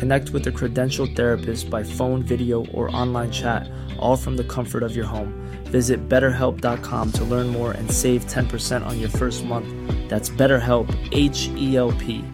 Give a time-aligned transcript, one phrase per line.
[0.00, 4.82] Connect with a credentialed therapist by phone, video, or online chat, all from the comfort
[4.82, 5.30] of your home.
[5.64, 9.68] Visit betterhelp.com to learn more and save 10% on your first month.
[10.08, 12.24] That's BetterHelp, H E L P.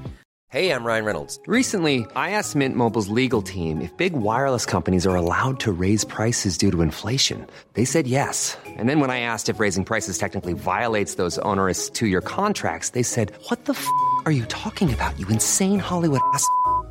[0.50, 1.40] Hey, I'm Ryan Reynolds.
[1.48, 6.04] Recently, I asked Mint Mobile's legal team if big wireless companies are allowed to raise
[6.04, 7.44] prices due to inflation.
[7.72, 8.56] They said yes.
[8.64, 12.90] And then when I asked if raising prices technically violates those onerous two year contracts,
[12.90, 13.88] they said, What the f
[14.24, 16.46] are you talking about, you insane Hollywood ass?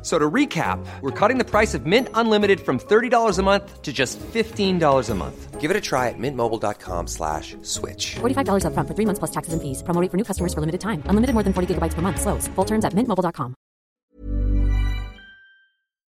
[0.06, 3.92] So to recap, we're cutting the price of Mint Unlimited from $30 a month to
[3.92, 5.60] just $15 a month.
[5.60, 8.14] Give it a try at mintmobile.com slash switch.
[8.14, 9.82] $45 up front for three months plus taxes and fees.
[9.82, 11.02] Promo for new customers for limited time.
[11.10, 12.20] Unlimited more than 40 gigabytes per month.
[12.20, 12.46] Slows.
[12.54, 13.56] Full terms at mintmobile.com.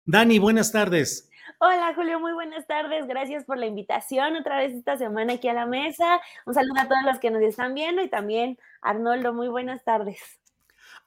[0.06, 1.28] Dani, buenas tardes.
[1.60, 3.08] Hola Julio, muy buenas tardes.
[3.08, 6.22] Gracias por la invitación otra vez esta semana aquí a la mesa.
[6.46, 10.20] Un saludo a todos los que nos están viendo y también Arnoldo, muy buenas tardes.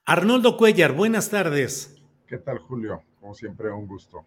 [0.05, 2.02] Arnoldo Cuellar, buenas tardes.
[2.33, 3.03] ¿Qué tal, Julio?
[3.21, 4.25] Como siempre, un gusto.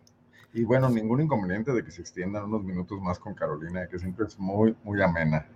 [0.53, 4.27] Y bueno, ningún inconveniente de que se extiendan unos minutos más con Carolina, que siempre
[4.27, 5.47] es muy, muy amena.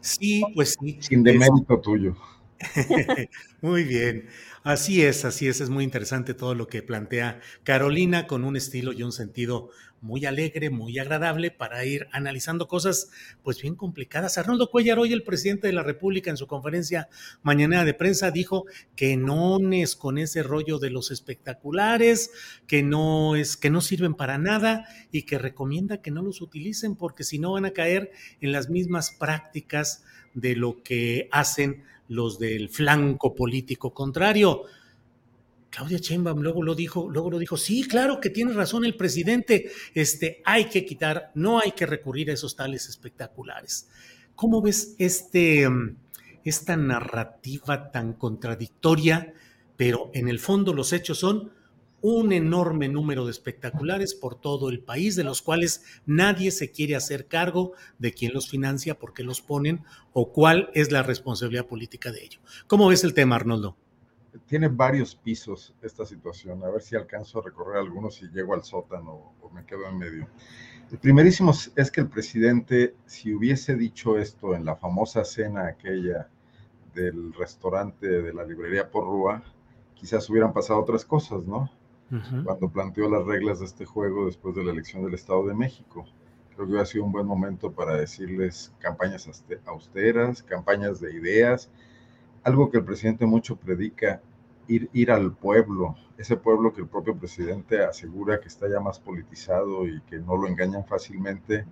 [0.00, 0.96] Sí, pues sí.
[1.00, 2.14] Sin demérito tuyo.
[3.62, 4.26] Muy bien,
[4.64, 8.92] así es, así es, es muy interesante todo lo que plantea Carolina con un estilo
[8.92, 13.10] y un sentido muy alegre, muy agradable para ir analizando cosas
[13.42, 14.38] pues bien complicadas.
[14.38, 17.08] Arnoldo Cuellar, hoy el presidente de la República en su conferencia
[17.42, 18.64] mañana de prensa dijo
[18.96, 22.30] que no es con ese rollo de los espectaculares,
[22.66, 26.96] que no es que no sirven para nada y que recomienda que no los utilicen
[26.96, 28.10] porque si no van a caer
[28.40, 30.04] en las mismas prácticas
[30.34, 34.64] de lo que hacen los del flanco político contrario.
[35.70, 39.70] Claudia Sheinbaum luego lo dijo, luego lo dijo, sí, claro que tiene razón el presidente,
[39.94, 43.88] este, hay que quitar, no hay que recurrir a esos tales espectaculares.
[44.34, 45.66] ¿Cómo ves este,
[46.44, 49.34] esta narrativa tan contradictoria,
[49.76, 51.52] pero en el fondo los hechos son
[52.00, 56.94] un enorme número de espectaculares por todo el país, de los cuales nadie se quiere
[56.94, 61.66] hacer cargo de quién los financia, por qué los ponen o cuál es la responsabilidad
[61.66, 62.40] política de ello.
[62.68, 63.76] ¿Cómo ves el tema, Arnoldo?
[64.46, 68.62] Tiene varios pisos esta situación, a ver si alcanzo a recorrer algunos y llego al
[68.62, 70.28] sótano o me quedo en medio.
[70.90, 76.28] El primerísimo es que el presidente, si hubiese dicho esto en la famosa cena aquella
[76.94, 79.42] del restaurante de la librería Porrúa,
[79.94, 81.70] quizás hubieran pasado otras cosas, ¿no?
[82.44, 86.06] cuando planteó las reglas de este juego después de la elección del Estado de México.
[86.54, 89.28] Creo que ha sido un buen momento para decirles campañas
[89.66, 91.70] austeras, campañas de ideas,
[92.42, 94.20] algo que el presidente mucho predica,
[94.66, 98.98] ir, ir al pueblo, ese pueblo que el propio presidente asegura que está ya más
[98.98, 101.64] politizado y que no lo engañan fácilmente.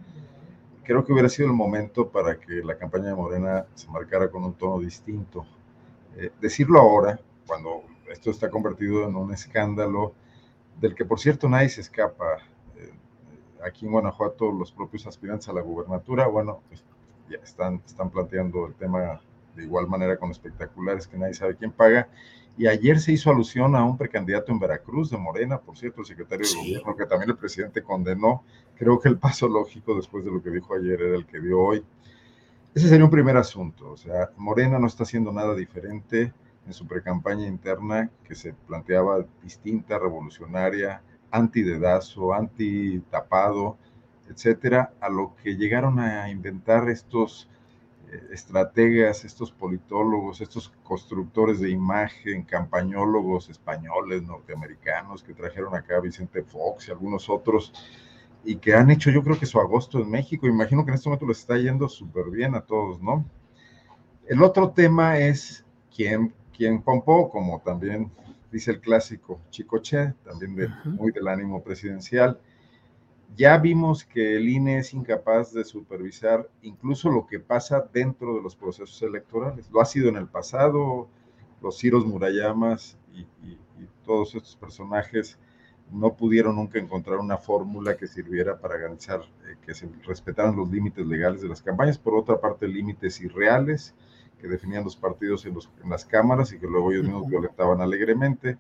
[0.84, 4.44] Creo que hubiera sido el momento para que la campaña de Morena se marcara con
[4.44, 5.44] un tono distinto.
[6.16, 10.15] Eh, decirlo ahora, cuando esto está convertido en un escándalo,
[10.81, 12.38] del que por cierto nadie se escapa.
[12.77, 12.93] Eh,
[13.65, 16.84] aquí en Guanajuato los propios aspirantes a la gubernatura, bueno, pues
[17.28, 19.21] ya están, están planteando el tema
[19.56, 22.08] de igual manera con espectaculares que nadie sabe quién paga.
[22.58, 26.06] Y ayer se hizo alusión a un precandidato en Veracruz de Morena, por cierto, el
[26.06, 28.44] secretario de gobierno, que también el presidente condenó.
[28.76, 31.60] Creo que el paso lógico después de lo que dijo ayer era el que dio
[31.60, 31.84] hoy.
[32.74, 33.90] Ese sería un primer asunto.
[33.90, 36.32] O sea, Morena no está haciendo nada diferente
[36.66, 43.76] en su precampaña interna que se planteaba distinta, revolucionaria, anti-dedazo, anti-tapado,
[44.28, 47.48] etcétera, a lo que llegaron a inventar estos
[48.30, 56.42] estrategas, estos politólogos, estos constructores de imagen, campañólogos españoles, norteamericanos que trajeron acá a Vicente
[56.42, 57.72] Fox y algunos otros,
[58.44, 60.47] y que han hecho yo creo que su agosto en México.
[60.47, 63.24] Imagino que en este momento les está yendo súper bien a todos, ¿no?
[64.26, 65.64] El otro tema es
[65.94, 68.10] quién quien pompó, como también
[68.50, 72.41] dice el clásico Chicoche, también de, muy del ánimo presidencial.
[73.34, 78.42] Ya vimos que el INE es incapaz de supervisar incluso lo que pasa dentro de
[78.42, 79.70] los procesos electorales.
[79.70, 81.08] Lo ha sido en el pasado,
[81.60, 83.26] los Ciros Murayamas y,
[84.04, 85.36] todos estos personajes
[85.90, 90.70] no pudieron nunca encontrar una fórmula que sirviera para garantizar eh, que se respetaran los
[90.70, 93.96] límites legales de las campañas, por otra parte límites irreales
[94.40, 95.56] que definían los partidos en,
[95.88, 98.58] las cámaras y que luego ellos mismos violentaban alegremente.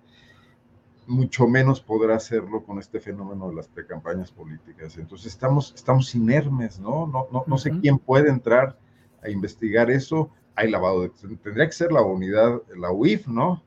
[1.06, 4.96] Mucho menos podrá hacerlo con este fenómeno de las precampañas políticas.
[4.98, 7.06] Entonces estamos, estamos inermes, ¿no?
[7.06, 8.76] No, no, no sé quién puede entrar
[9.22, 10.30] a investigar eso.
[10.54, 11.10] Hay lavado de...
[11.42, 13.62] Tendría que ser la unidad, la UIF, ¿no?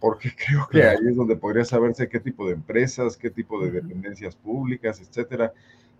[0.00, 3.70] Porque creo que ahí es donde podría saberse qué tipo de empresas, qué tipo de
[3.70, 5.52] dependencias públicas, etcétera,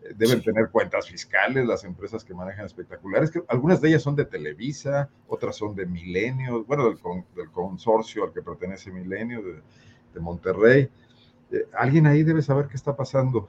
[0.02, 4.14] eh, deben tener cuentas fiscales las empresas que manejan espectaculares, que algunas de ellas son
[4.14, 6.99] de Televisa, otras son de Milenio, bueno, del,
[7.35, 9.62] del consorcio al que pertenece Milenio, de,
[10.14, 10.88] de Monterrey.
[11.50, 13.49] Eh, alguien ahí debe saber qué está pasando.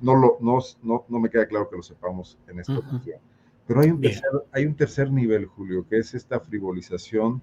[0.00, 3.18] No, lo, no, no, no me queda claro que lo sepamos en esta ocasión.
[3.66, 7.42] Pero hay un, tercer, hay un tercer nivel, Julio, que es esta frivolización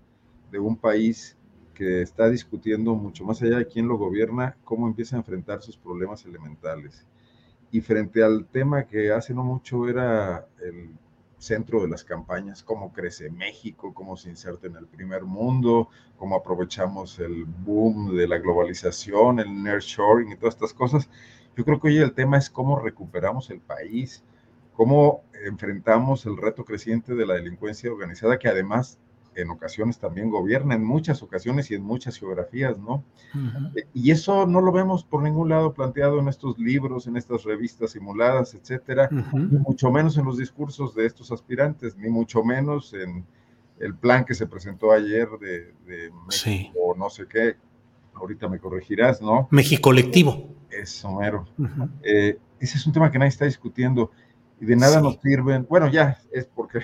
[0.52, 1.36] de un país
[1.74, 5.78] que está discutiendo mucho más allá de quién lo gobierna, cómo empieza a enfrentar sus
[5.78, 7.08] problemas elementales.
[7.72, 10.92] Y frente al tema que hace no mucho era el
[11.42, 16.36] centro de las campañas, cómo crece México, cómo se inserta en el primer mundo, cómo
[16.36, 21.10] aprovechamos el boom de la globalización, el nearshoring y todas estas cosas.
[21.58, 24.24] Yo creo que hoy el tema es cómo recuperamos el país,
[24.74, 29.00] cómo enfrentamos el reto creciente de la delincuencia organizada, que además
[29.36, 33.04] en ocasiones también gobierna, en muchas ocasiones y en muchas geografías, ¿no?
[33.76, 37.44] Eh, y eso no lo vemos por ningún lado planteado en estos libros, en estas
[37.44, 42.94] revistas simuladas, etcétera, ni mucho menos en los discursos de estos aspirantes, ni mucho menos
[42.94, 43.26] en
[43.80, 47.56] el plan que se presentó ayer de, de México, no sé qué,
[48.14, 49.48] ahorita me corregirás, ¿no?
[49.52, 50.50] México colectivo.
[50.70, 51.48] Eso, mero.
[52.04, 54.12] Eh, ese es un tema que nadie está discutiendo
[54.60, 56.82] y de nada nos sirven, bueno, ya es porque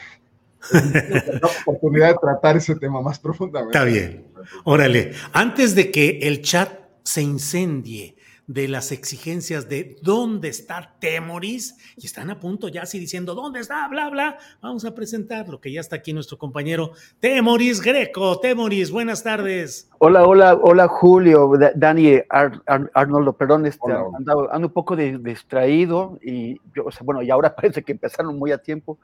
[0.71, 3.77] la oportunidad de tratar ese tema más profundamente.
[3.77, 4.27] Está bien.
[4.63, 6.71] Órale, antes de que el chat
[7.03, 8.17] se incendie
[8.47, 13.59] de las exigencias de dónde está Temoris, y están a punto ya así diciendo dónde
[13.59, 18.39] está, bla, bla, vamos a presentar lo que ya está aquí nuestro compañero Temoris Greco.
[18.39, 19.89] Temoris, buenas tardes.
[19.99, 26.91] Hola, hola, hola Julio, Dani, Arnoldo, perdón, este, ando, un poco distraído y yo, o
[26.91, 28.97] sea, bueno, y ahora parece que empezaron muy a tiempo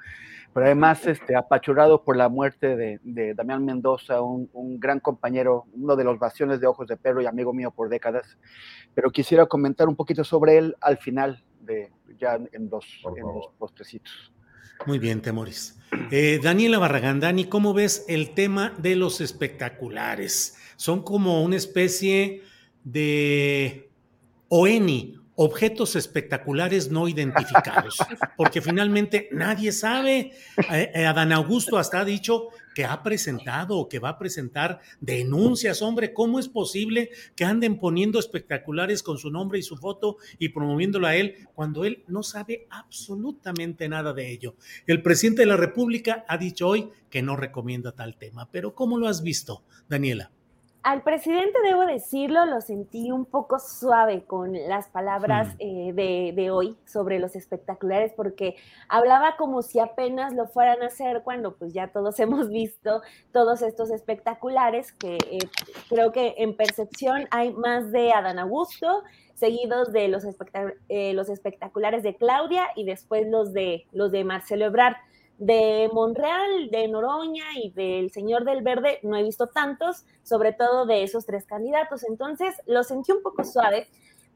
[0.54, 6.04] pero además este, apachurado por la muerte de, Damián Mendoza, un, gran compañero, uno de
[6.04, 8.38] los bastiones de Ojos de Perro y amigo mío por décadas.
[8.94, 12.86] Pero quisiera comentar un poquito sobre él al final, de, ya en los,
[13.18, 13.26] en
[13.58, 14.32] postrecitos.
[14.86, 15.80] Muy bien, Temoris.
[16.12, 20.58] Eh, Daniela Barragán, Dani, ¿cómo ves el tema de los espectaculares?
[20.76, 22.44] Son como una especie
[22.84, 23.90] de
[24.50, 27.98] OENI, objetos espectaculares no identificados,
[28.38, 30.34] porque finalmente nadie sabe.
[30.72, 34.80] Eh, eh, Adán Augusto hasta ha dicho que ha presentado o que va a presentar
[35.00, 35.82] denuncias.
[35.82, 40.50] Hombre, ¿cómo es posible que anden poniendo espectaculares con su nombre y su foto y
[40.50, 44.56] promoviéndolo a él cuando él no sabe absolutamente nada de ello?
[44.88, 48.98] El presidente de la República ha dicho hoy que no recomienda tal tema, pero ¿cómo
[48.98, 50.32] lo has visto, Daniela?
[50.84, 56.76] Al presidente, debo decirlo, lo sentí un poco suave con las palabras eh, de, hoy
[56.86, 58.58] sobre los espectaculares, porque
[58.90, 63.02] hablaba como si apenas lo fueran a hacer cuando pues ya todos hemos visto
[63.32, 65.40] todos estos espectaculares, que eh,
[65.88, 69.04] creo que en percepción hay más de Adán Augusto,
[69.36, 70.26] seguidos de los,
[70.90, 74.96] eh, los espectaculares de Claudia y después los de, los de Marcelo Ebrard
[75.38, 80.86] de Monreal, de Noroña y del Señor del Verde no he visto tantos, sobre todo
[80.86, 82.04] de esos tres candidatos.
[82.04, 83.88] Entonces lo sentí un poco suave,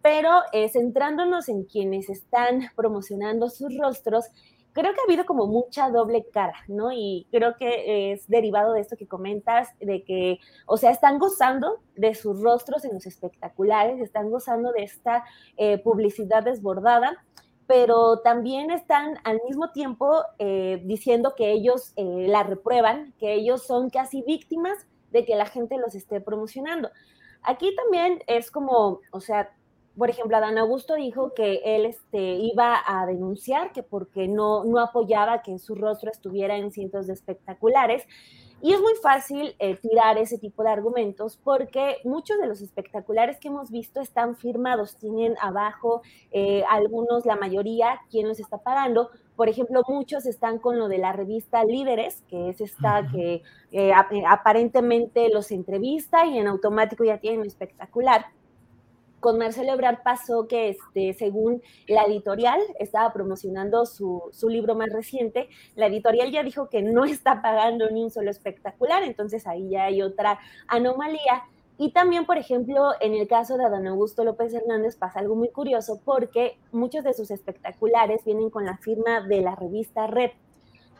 [0.01, 4.25] pero eh, centrándonos en quienes están promocionando sus rostros,
[4.73, 6.91] creo que ha habido como mucha doble cara, ¿no?
[6.91, 11.79] Y creo que es derivado de esto que comentas, de que, o sea, están gozando
[11.95, 15.23] de sus rostros en los espectaculares, están gozando de esta
[15.57, 17.25] eh, publicidad desbordada
[17.67, 23.67] pero también están al mismo tiempo eh, diciendo que ellos eh, la reprueban, que ellos
[23.67, 26.89] son casi víctimas de que la gente los esté promocionando.
[27.43, 29.53] Aquí también es como, o sea,
[29.97, 34.79] por ejemplo, Adán Augusto dijo que él este, iba a denunciar que porque no, no
[34.79, 38.03] apoyaba que su rostro estuviera en cientos de espectaculares.
[38.59, 43.39] Y es muy fácil eh, tirar ese tipo de argumentos porque muchos de los espectaculares
[43.39, 49.11] que hemos visto están firmados, tienen abajo eh, algunos, la mayoría, quién los está pagando.
[49.35, 53.91] Por ejemplo, muchos están con lo de la revista Líderes, que es esta que eh,
[54.27, 58.25] aparentemente los entrevista y en automático ya tienen espectacular
[59.19, 64.89] con Marcelo Ebrard pasó que, este, según la editorial, estaba promocionando su, su, libro más
[64.89, 69.69] reciente, la editorial ya dijo que no está pagando ni un solo espectacular, entonces ahí
[69.69, 71.43] ya hay otra anomalía.
[71.79, 75.49] Y también, por ejemplo, en el caso de Adán Augusto López Hernández pasa algo muy
[75.49, 80.31] curioso porque muchos de sus espectaculares vienen con la firma de la revista Red.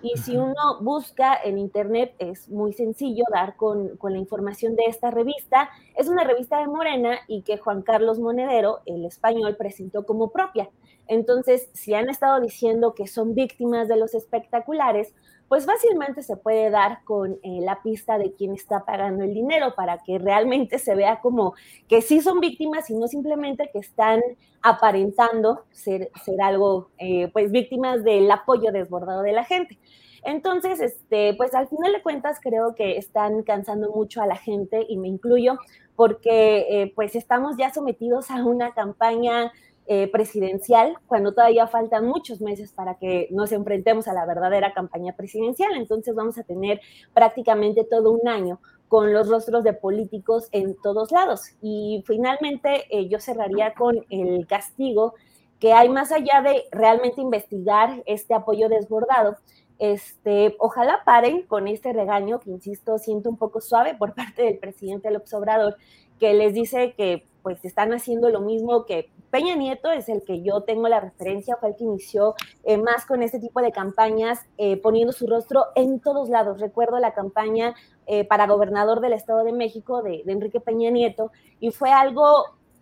[0.01, 4.84] Y si uno busca en internet, es muy sencillo dar con, con, la información de
[4.88, 5.70] esta revista.
[5.96, 10.70] Es una revista de Morena y que Juan Carlos Monedero, el español, presentó como propia.
[11.08, 15.13] Entonces, si han estado diciendo que son víctimas de los espectaculares,
[15.48, 19.74] pues fácilmente se puede dar con eh, la pista de quién está pagando el dinero
[19.75, 21.54] para que realmente se vea como
[21.88, 24.22] que sí son víctimas y no simplemente que están
[24.62, 29.77] aparentando ser, ser algo, eh, pues víctimas del apoyo desbordado de la gente.
[30.24, 34.86] Entonces, este, pues al final de cuentas creo que están cansando mucho a la gente
[34.89, 35.58] y me incluyo
[35.96, 39.51] porque eh, pues estamos ya sometidos a una campaña
[39.88, 45.15] eh, presidencial, cuando todavía faltan muchos meses para que nos enfrentemos a la verdadera campaña
[45.15, 45.75] presidencial.
[45.75, 46.82] Entonces vamos a tener
[47.13, 51.51] prácticamente todo un año con los rostros de políticos en todos lados.
[51.62, 55.13] Y finalmente eh, yo cerraría con el castigo
[55.60, 59.38] que hay más allá de realmente investigar este apoyo desbordado.
[59.79, 64.58] Este, ojalá paren con este regaño que, insisto, siento un poco suave por parte del
[64.58, 65.77] presidente López Obrador,
[66.19, 70.41] que les dice que pues están haciendo lo mismo que Peña Nieto es el que
[70.41, 74.39] yo tengo la referencia, fue el que inició eh, más con este tipo de campañas,
[74.57, 76.59] eh, poniendo su rostro en todos lados.
[76.59, 81.71] Recuerdo la campaña eh, para gobernador del Estado de México de, Enrique Peña Nieto y
[81.71, 82.25] fue algo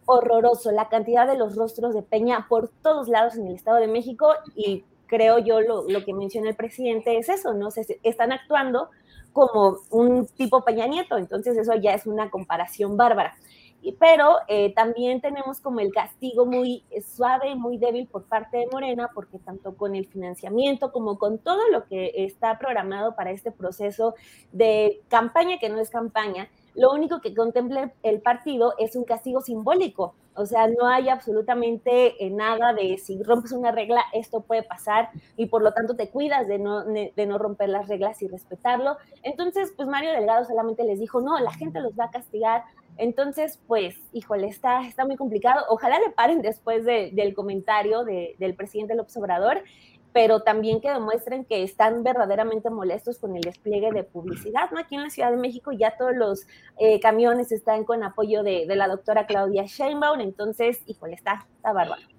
[0.06, 3.88] horroroso, la cantidad de los rostros de Peña por todos lados en el Estado de
[3.88, 7.72] México y creo yo lo, lo que menciona el presidente es eso, ¿no?
[7.72, 8.90] Se, están actuando
[9.36, 13.36] como un tipo Peña Nieto, entonces eso ya es una comparación bárbara
[13.94, 18.68] pero eh, también tenemos como el castigo muy suave y muy débil por parte de
[18.72, 23.52] Morena, porque tanto con el financiamiento como con todo lo que está programado para este
[23.52, 24.16] proceso
[24.52, 29.42] de campaña que no es campaña, lo único que contempla el partido es un castigo
[29.42, 30.16] simbólico.
[30.36, 35.10] O sea, no hay absolutamente eh, nada de si rompes una regla, esto puede pasar
[35.38, 38.98] y por lo tanto te cuidas de no, de no romper las reglas y respetarlo.
[39.24, 42.64] Entonces, pues Mario Delgado solamente les dijo, no, la gente los va a castigar
[42.98, 45.66] entonces, pues, híjole, está, está muy complicado.
[45.70, 49.64] Ojalá le paren después del comentario del presidente López Obrador,
[50.16, 54.72] pero también que demuestren que están verdaderamente molestos con el despliegue de publicidad.
[54.72, 54.80] ¿no?
[54.80, 56.48] Aquí en la Ciudad de México ya todos los
[56.80, 62.15] eh, camiones están con apoyo de, la doctora Claudia Sheinbaum, entonces, híjole, está, está bárbaro.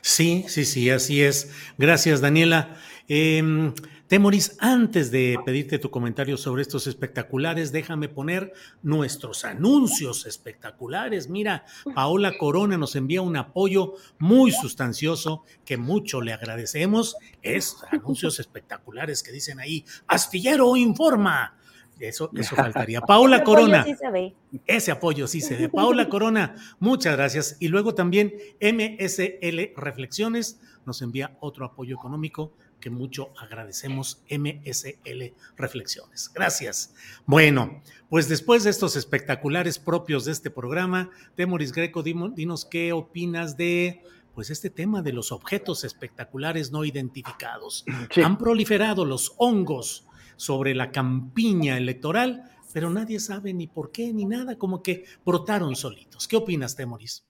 [0.00, 1.50] Sí, sí, sí, así es.
[1.78, 2.76] Gracias, Daniela.
[3.08, 3.72] Em,
[4.10, 11.28] Temoris, antes de pedirte tu comentario sobre estos espectaculares, déjame poner nuestros anuncios espectaculares.
[11.28, 17.16] Mira, Paola Corona nos envía un apoyo muy sustancioso que mucho le agradecemos.
[17.42, 21.56] Es anuncios espectaculares que dicen ahí, Astillero informa.
[22.00, 23.00] Eso, eso faltaría.
[23.00, 23.84] Paola Corona.
[23.84, 24.34] Sí se ve.
[24.66, 25.68] Ese apoyo sí se ve.
[25.68, 27.56] Paola Corona, muchas gracias.
[27.60, 36.30] Y luego también MSL Reflexiones nos envía otro apoyo económico que mucho agradecemos MSL Reflexiones.
[36.34, 36.94] Gracias.
[37.26, 43.56] Bueno, pues después de estos espectaculares propios de este programa, Temoris Greco, dinos qué opinas
[43.56, 44.02] de
[44.34, 47.84] pues este tema de los objetos espectaculares no identificados.
[48.24, 50.06] Han proliferado los hongos
[50.40, 55.76] sobre la campiña electoral, pero nadie sabe ni por qué ni nada, como que brotaron
[55.76, 56.26] solitos.
[56.26, 57.26] ¿Qué opinas, Temoris?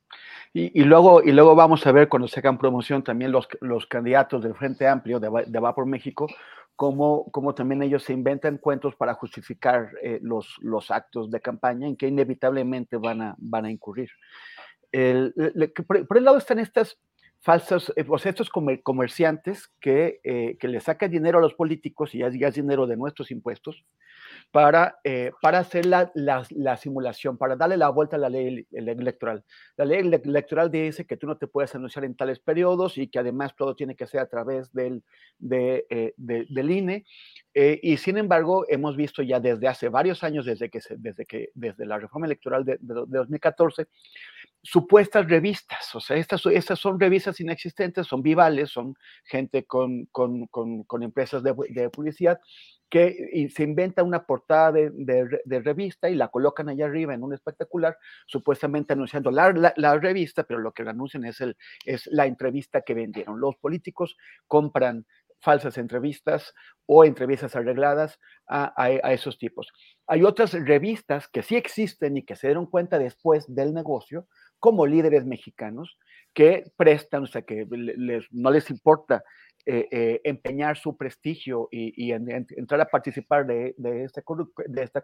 [0.52, 4.44] Y, luego, y luego vamos a ver cuando se hagan promoción también los, los candidatos
[4.44, 6.28] del Frente Amplio de, de Va por México,
[6.76, 11.88] cómo, cómo, también ellos se inventan cuentos para justificar eh, los, los actos de campaña
[11.88, 14.10] en que inevitablemente van a, van a incurrir.
[14.92, 16.96] Por, el lado están estas
[17.40, 22.18] falsas, eh, pues estos comerciantes que, eh, que le sacan dinero a los políticos y
[22.18, 23.84] ya es dinero de nuestros impuestos,
[24.50, 29.44] para, eh, para hacer la, la, simulación, para darle la vuelta a la ley electoral.
[29.76, 33.20] La ley electoral dice que tú no te puedes anunciar en tales periodos y que
[33.20, 35.04] además todo tiene que ser a través del,
[35.38, 37.04] de, eh, del INE.
[37.54, 41.50] Eh, y sin embargo, hemos visto ya desde hace varios años, desde que, desde que
[41.54, 43.86] desde la reforma electoral de, de, 2014,
[44.62, 50.46] supuestas revistas, o sea, estas, estas son revistas inexistentes, son vivales, son gente con, con,
[50.48, 52.40] con, empresas de publicidad
[52.90, 57.96] que se inventa una portada de, revista y la colocan allá arriba en un espectacular,
[58.26, 61.56] supuestamente anunciando la, revista, pero lo que anuncian es, el,
[61.86, 63.40] es la entrevista que vendieron.
[63.40, 64.16] Los políticos
[64.48, 65.06] compran
[65.40, 66.52] falsas entrevistas
[66.84, 69.68] o entrevistas arregladas a, a, esos tipos.
[70.06, 74.26] Hay otras revistas que sí existen y que se dieron cuenta después del negocio,
[74.58, 75.96] como líderes mexicanos
[76.34, 77.66] que prestan, o sea, que
[78.30, 79.22] no les importa
[79.66, 83.74] eh, eh, empeñar su prestigio y, entrar a participar de,
[84.04, 84.22] esta,
[84.66, 85.02] de, esta,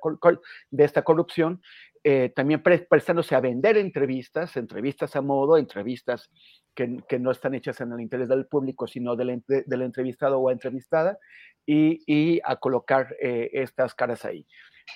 [0.71, 1.61] de esta, corrupción,
[2.03, 6.31] eh, también prestándose a vender entrevistas, entrevistas a modo, entrevistas
[6.75, 9.43] que, no están hechas en el interés del público, sino del,
[9.83, 11.19] entrevistado o entrevistada,
[11.67, 14.47] y, a colocar estas caras ahí.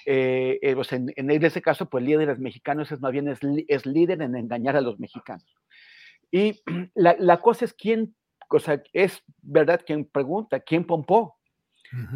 [0.05, 4.77] Pues en, ese caso, pues líderes mexicanos es más bien es, es líder en engañar
[4.77, 5.55] a los mexicanos.
[6.31, 6.63] Y
[6.95, 8.15] la, la, cosa es quién
[8.51, 11.37] o sea, es verdad quien pregunta, ¿quién pompó?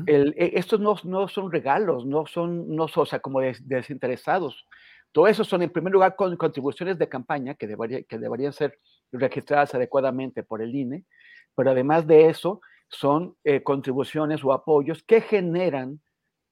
[0.06, 4.66] El, e, estos no, no, son regalos, no son, no o sea, como desinteresados.
[5.10, 8.78] Todo eso son, en primer lugar, con contribuciones de campaña que, debería, que deberían ser
[9.12, 11.04] registradas adecuadamente por el INE,
[11.54, 16.00] pero además de eso, son eh, contribuciones o apoyos que generan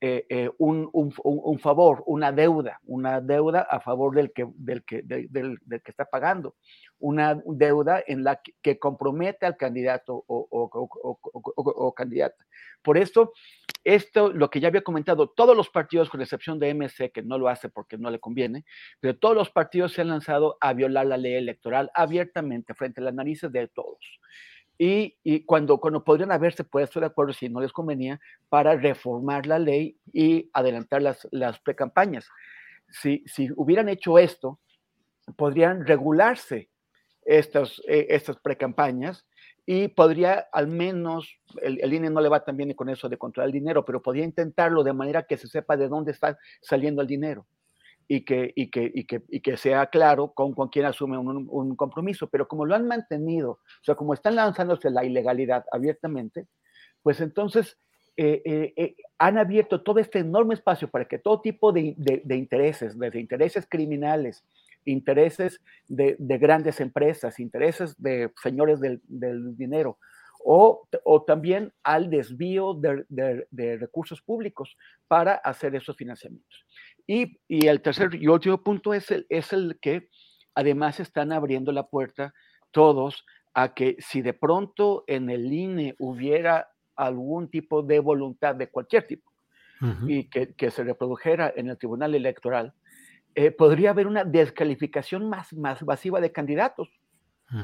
[0.04, 5.28] eh, eh, un, favor, una deuda, una deuda a favor del que, del que, del,
[5.30, 6.56] del que está pagando,
[6.98, 11.20] una deuda en la que, compromete al candidato o, o,
[11.54, 12.44] o, candidata.
[12.82, 13.32] Por esto,
[13.84, 17.38] esto, lo que ya había comentado, todos los partidos, con excepción de MC, que no
[17.38, 18.64] lo hace porque no le conviene,
[18.98, 23.04] pero todos los partidos se han lanzado a violar la ley electoral abiertamente frente a
[23.04, 24.18] las narices de todos
[24.78, 29.58] y, cuando, cuando podrían haberse puesto de acuerdo, si no les convenía, para reformar la
[29.58, 32.28] ley y adelantar las, las precampañas.
[32.88, 34.58] Si, si hubieran hecho esto,
[35.36, 36.68] podrían regularse
[37.24, 39.24] estas, eh, estas precampañas
[39.64, 43.18] y podría al menos, el, el, INE no le va tan bien con eso de
[43.18, 47.00] controlar el dinero, pero podría intentarlo de manera que se sepa de dónde está saliendo
[47.00, 47.46] el dinero
[48.08, 51.46] y que, y que, y que, y que sea claro con, con quién asume un,
[51.48, 52.28] un, compromiso.
[52.28, 56.46] Pero como lo han mantenido, o sea, como están lanzándose la ilegalidad abiertamente,
[57.02, 57.78] pues entonces
[58.16, 62.20] eh, eh, eh, han abierto todo este enorme espacio para que todo tipo de, de,
[62.24, 64.44] de intereses, desde intereses criminales,
[64.84, 69.98] intereses de, de, grandes empresas, intereses de señores del, del dinero,
[70.44, 74.76] o, o, también al desvío de, de, recursos públicos
[75.08, 76.64] para hacer esos financiamientos.
[77.06, 80.08] Y, y, el tercer y último punto es el, es el que
[80.54, 82.34] además están abriendo la puerta
[82.70, 88.68] todos a que si de pronto en el INE hubiera algún tipo de voluntad de
[88.68, 89.30] cualquier tipo
[90.06, 92.72] y que, que, se reprodujera en el Tribunal Electoral,
[93.34, 96.88] eh, podría haber una descalificación más, más masiva de candidatos.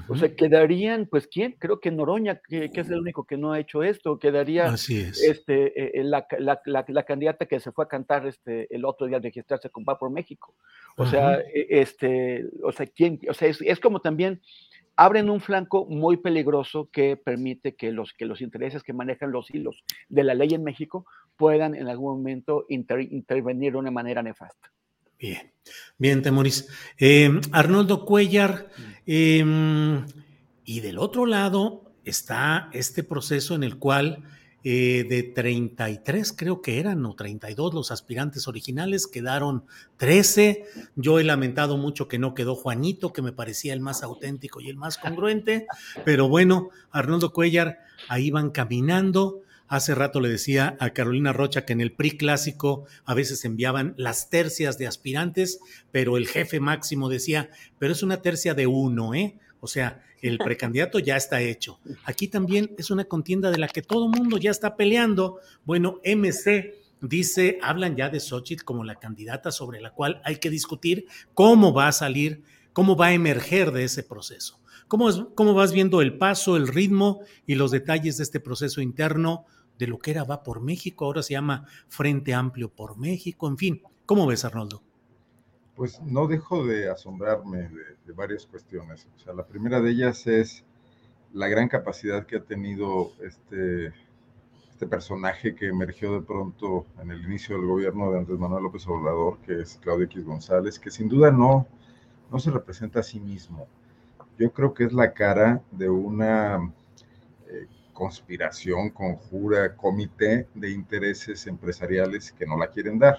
[0.09, 1.57] O sea, quedarían, pues, ¿quién?
[1.59, 5.92] Creo que Noroña, que, es el único que no ha hecho esto, quedaría este, eh,
[5.94, 9.20] eh, la, la, la, candidata que se fue a cantar este, el otro día a
[9.20, 10.55] registrarse con Va por México.
[10.96, 13.18] O sea, e, este, o sea, ¿quién?
[13.29, 14.42] O sea, es, es, como también
[14.96, 19.48] abren un flanco muy peligroso que permite que los, que los intereses que manejan los
[19.51, 24.72] hilos de la ley en México puedan en algún momento intervenir de una manera nefasta.
[25.18, 25.53] Bien,
[25.98, 26.68] bien, Temoris.
[26.96, 28.68] Eh, Arnoldo Cuellar,
[29.09, 30.05] eh,
[30.64, 34.23] y del otro lado está este proceso en el cual
[34.64, 39.64] eh, de 33 creo que eran, o 32 los aspirantes originales, quedaron
[39.97, 40.64] 13.
[40.94, 44.68] Yo he lamentado mucho que no quedó Juanito, que me parecía el más auténtico y
[44.68, 45.66] el más congruente,
[46.05, 49.42] pero bueno, Arnoldo Cuellar, ahí van caminando.
[49.68, 53.94] Hace rato le decía a Carolina Rocha que en el PRI clásico a veces enviaban
[53.98, 55.61] las tercias de aspirantes,
[55.92, 59.38] pero el jefe máximo decía, pero es una tercia de uno, ¿eh?
[59.61, 61.81] O sea, el precandidato ya está hecho.
[62.04, 65.38] Aquí también es una contienda de la que todo mundo ya está peleando.
[65.66, 70.48] Bueno, MC dice, hablan ya de Xochitl como la candidata sobre la cual hay que
[70.48, 74.59] discutir cómo va a salir, cómo va a emerger de ese proceso.
[74.88, 79.44] ¿Cómo, cómo vas viendo el paso, el ritmo y los detalles de este proceso interno?
[79.79, 83.57] De lo que era Va por México, ahora se llama Frente Amplio por México, en
[83.57, 83.83] fin.
[84.07, 84.83] ¿Cómo ves, Arnoldo?
[85.75, 87.69] Pues no dejo de asombrarme
[88.05, 89.07] de, varias cuestiones.
[89.17, 90.64] O sea, la primera de ellas es
[91.33, 93.93] la gran capacidad que ha tenido este,
[94.71, 98.88] este personaje que emergió de pronto en el inicio del gobierno de Andrés Manuel López
[98.88, 101.67] Obrador, que es Claudio X González, que sin duda no,
[102.33, 103.69] no se representa a sí mismo.
[104.38, 106.73] Yo creo que es la cara de una
[107.99, 113.19] conspiración, conjura, comité de intereses empresariales que no la quieren dar.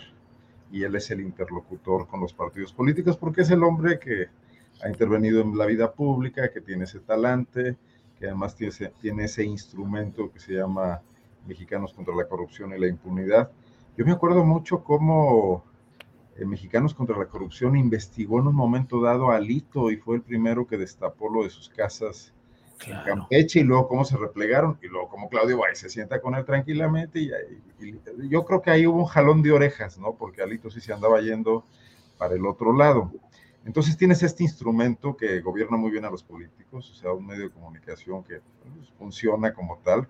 [0.72, 4.28] Y él es el interlocutor con los partidos políticos porque es el hombre que
[4.82, 7.76] ha intervenido en la vida pública, que tiene ese talante,
[8.18, 11.02] que además tiene ese, tiene ese instrumento que se llama
[11.46, 13.52] Mexicanos contra la Corrupción y la Impunidad.
[13.98, 15.66] Yo me acuerdo mucho cómo
[16.38, 20.22] eh, Mexicanos contra la Corrupción investigó en un momento dado a Lito y fue el
[20.22, 22.34] primero que destapó lo de sus casas
[22.88, 26.46] Campeche y luego cómo se replegaron y luego cómo Claudio va se sienta con él
[26.46, 27.32] tranquilamente y,
[28.30, 30.16] yo creo que ahí hubo un jalón de orejas, ¿no?
[30.16, 31.66] Porque Alito sí se andaba yendo
[32.18, 33.12] para el otro lado.
[33.66, 37.44] Entonces tienes este instrumento que gobierna muy bien a los políticos, o sea, un medio
[37.44, 38.42] de comunicación que
[38.76, 40.08] pues, funciona como tal,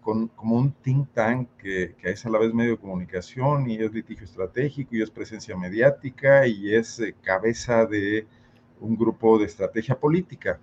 [0.00, 3.76] con, como un think tank que, que, es a la vez medio de comunicación y
[3.76, 8.26] es litigio estratégico y es presencia mediática y es eh, cabeza de
[8.80, 10.60] un grupo de estrategia política.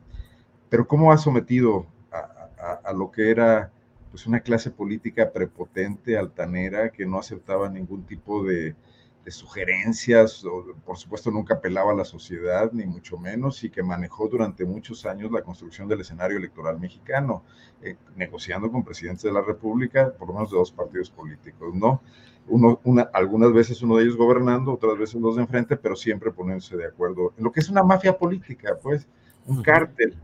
[0.75, 3.71] Pero ¿cómo ha sometido a, a, a lo que era
[4.11, 8.75] pues una clase política prepotente, altanera, que no aceptaba ningún tipo de,
[9.23, 13.83] de sugerencias, o, por supuesto nunca apelaba a la sociedad, ni mucho menos, y que
[13.83, 17.45] manejó durante muchos años la construcción del escenario electoral mexicano,
[17.81, 22.01] eh, negociando con presidentes de la República, por lo menos de dos partidos políticos, ¿no?
[22.49, 26.31] Uno, una, algunas veces uno de ellos gobernando, otras veces los de enfrente, pero siempre
[26.31, 29.07] poniéndose de acuerdo en lo que es una mafia política, pues,
[29.45, 30.17] un cártel.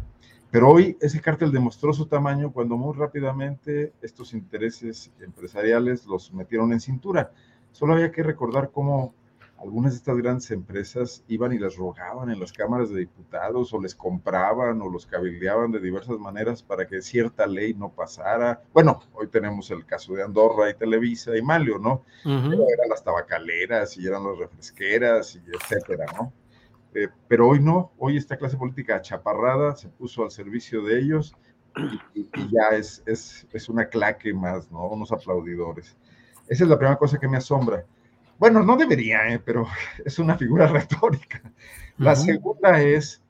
[0.51, 6.73] Pero hoy ese cártel demostró su tamaño cuando muy rápidamente estos intereses empresariales los metieron
[6.73, 7.31] en cintura
[7.71, 9.13] Solo había que recordar cómo
[9.59, 13.79] algunas de estas grandes empresas iban y les rogaban en las cámaras de diputados o
[13.79, 18.61] les compraban o los cabildeaban de diversas maneras para que cierta ley no pasara.
[18.73, 22.03] Bueno, hoy tenemos el caso de Andorra y Televisa y Malio, ¿no?
[22.25, 26.33] eran las tabacaleras y eran las refresqueras y etcétera, ¿no?
[26.93, 31.35] Eh, pero hoy no, hoy esta clase política achaparrada se puso al servicio de ellos
[32.13, 34.87] y, y ya es, es, es una claque más, ¿no?
[34.87, 35.95] Unos aplaudidores.
[36.47, 37.85] Esa es la primera cosa que me asombra.
[38.37, 39.39] Bueno, no debería, ¿eh?
[39.39, 39.67] pero
[40.05, 41.41] es una figura retórica.
[41.97, 43.21] La segunda es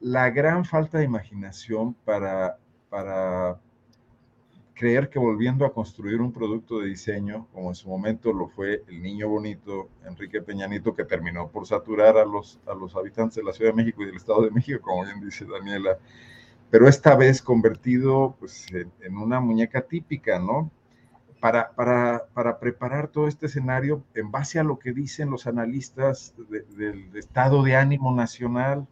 [0.00, 3.60] la gran falta de imaginación para, para
[4.82, 8.82] creer que volviendo a construir un producto de diseño, como en su momento lo fue
[8.88, 13.44] el niño bonito Enrique Peñanito, que terminó por saturar a los, a los habitantes de
[13.44, 15.98] la Ciudad de México y del Estado de México, como bien dice Daniela,
[16.68, 20.72] pero esta vez convertido pues, en, una muñeca típica, ¿no?
[21.38, 26.34] para, para, para, preparar todo este escenario en base a lo que dicen los analistas
[26.76, 28.88] del estado de ánimo nacional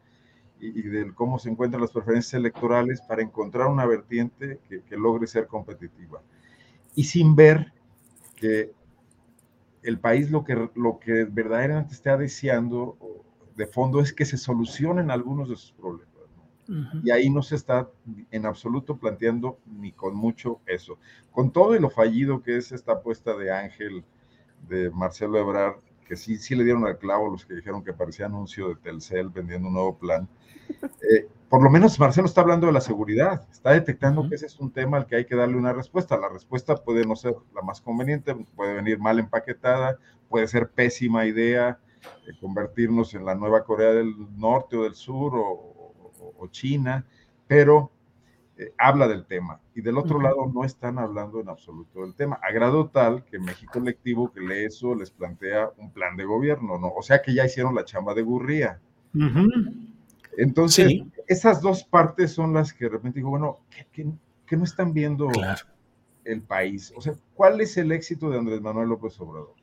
[0.60, 4.96] y, y de cómo se encuentran las preferencias electorales para encontrar una vertiente que, que
[4.96, 6.20] logre ser competitiva.
[6.94, 7.72] Y sin ver
[8.36, 8.72] que
[9.82, 12.96] el país lo que, lo que verdaderamente está deseando
[13.56, 16.10] de fondo es que se solucionen algunos de sus problemas.
[17.02, 17.90] Y ahí no se está
[18.30, 20.98] en absoluto planteando ni con mucho eso.
[21.32, 24.04] Con todo y lo fallido que es esta apuesta de Ángel,
[24.68, 28.26] de Marcelo Ebrard, que sí, sí le dieron al clavo los que dijeron que parecía
[28.26, 30.28] anuncio de Telcel vendiendo un nuevo plan.
[31.02, 34.60] Eh, por lo menos Marcelo está hablando de la seguridad, está detectando que ese es
[34.60, 36.16] un tema al que hay que darle una respuesta.
[36.16, 41.26] La respuesta puede no ser la más conveniente, puede venir mal empaquetada, puede ser pésima
[41.26, 41.80] idea,
[42.26, 45.92] eh, convertirnos en la nueva Corea del Norte o del Sur o,
[46.38, 47.04] o China,
[47.48, 47.90] pero
[48.60, 49.58] eh, habla del tema.
[49.74, 53.38] Y del otro lado no están hablando en absoluto del tema, a grado tal que
[53.38, 56.88] México Electivo que lee eso les plantea un plan de gobierno, ¿no?
[56.88, 58.78] O sea que ya hicieron la chamba de Gurría.
[60.36, 60.92] Entonces,
[61.26, 63.60] esas dos partes son las que de repente digo, bueno,
[63.92, 65.30] ¿qué, no están viendo
[66.24, 66.92] el país?
[66.94, 69.54] O sea, ¿cuál es el éxito de Andrés Manuel López Obrador?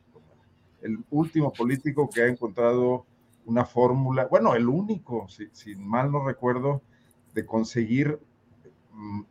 [0.82, 3.06] El último político que ha encontrado
[3.46, 6.82] una fórmula, bueno, el único, si, si, mal no recuerdo,
[7.36, 8.20] de conseguir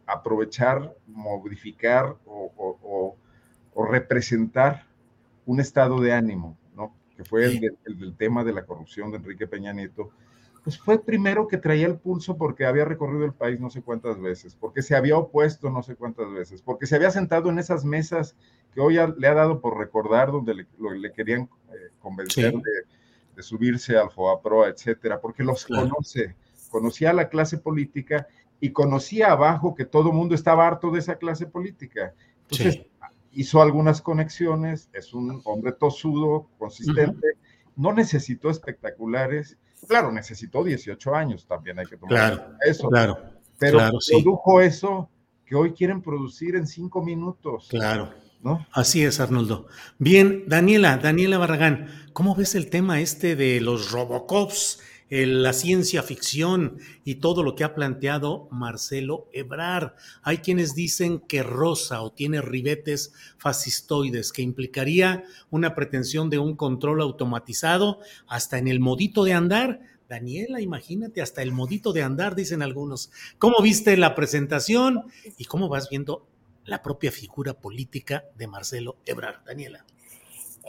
[0.07, 3.16] aprovechar, modificar o, o,
[3.74, 4.87] o, representar
[5.44, 6.94] un estado de ánimo, ¿no?
[7.16, 10.11] Que fue el, de, el, del tema de la corrupción de Enrique Peña Nieto.
[10.62, 14.20] Pues fue primero que traía el pulso porque había recorrido el país no sé cuántas
[14.20, 17.85] veces, porque se había opuesto no sé cuántas veces, porque se había sentado en esas
[17.85, 18.35] mesas
[18.72, 22.57] que hoy le ha dado por recordar donde le, lo, le querían eh, convencer sí.
[22.57, 22.96] de
[23.37, 25.90] de subirse al FOAPRO, etcétera, porque los claro.
[25.90, 26.35] conoce,
[26.70, 28.26] conocía a la clase política
[28.60, 32.14] y conocía abajo que todo el mundo estaba harto de esa clase política.
[32.42, 32.86] Entonces, sí.
[33.32, 37.72] hizo algunas conexiones, es un hombre tosudo, consistente, uh -huh.
[37.76, 43.18] no necesitó espectaculares, claro, necesitó 18 años, también hay que tomar claro, eso, claro,
[43.58, 44.66] pero claro, produjo sí.
[44.66, 45.10] eso
[45.44, 47.68] que hoy quieren producir en cinco minutos.
[47.70, 48.10] Claro.
[48.42, 48.64] ¿No?
[48.72, 49.66] Así es, Arnoldo.
[49.98, 56.02] Bien, Daniela, Daniela Barragán, ¿cómo ves el tema este de los Robocops, el, la ciencia
[56.02, 59.92] ficción y todo lo que ha planteado Marcelo Ebrard?
[60.22, 66.56] Hay quienes dicen que rosa o tiene ribetes fascistoides, que implicaría una pretensión de un
[66.56, 69.80] control automatizado hasta en el modito de andar.
[70.08, 73.10] Daniela, imagínate, hasta el modito de andar, dicen algunos.
[73.38, 75.04] ¿Cómo viste la presentación
[75.36, 76.26] y cómo vas viendo
[76.66, 79.44] la propia figura política de Marcelo Ebrard.
[79.44, 79.84] Daniela.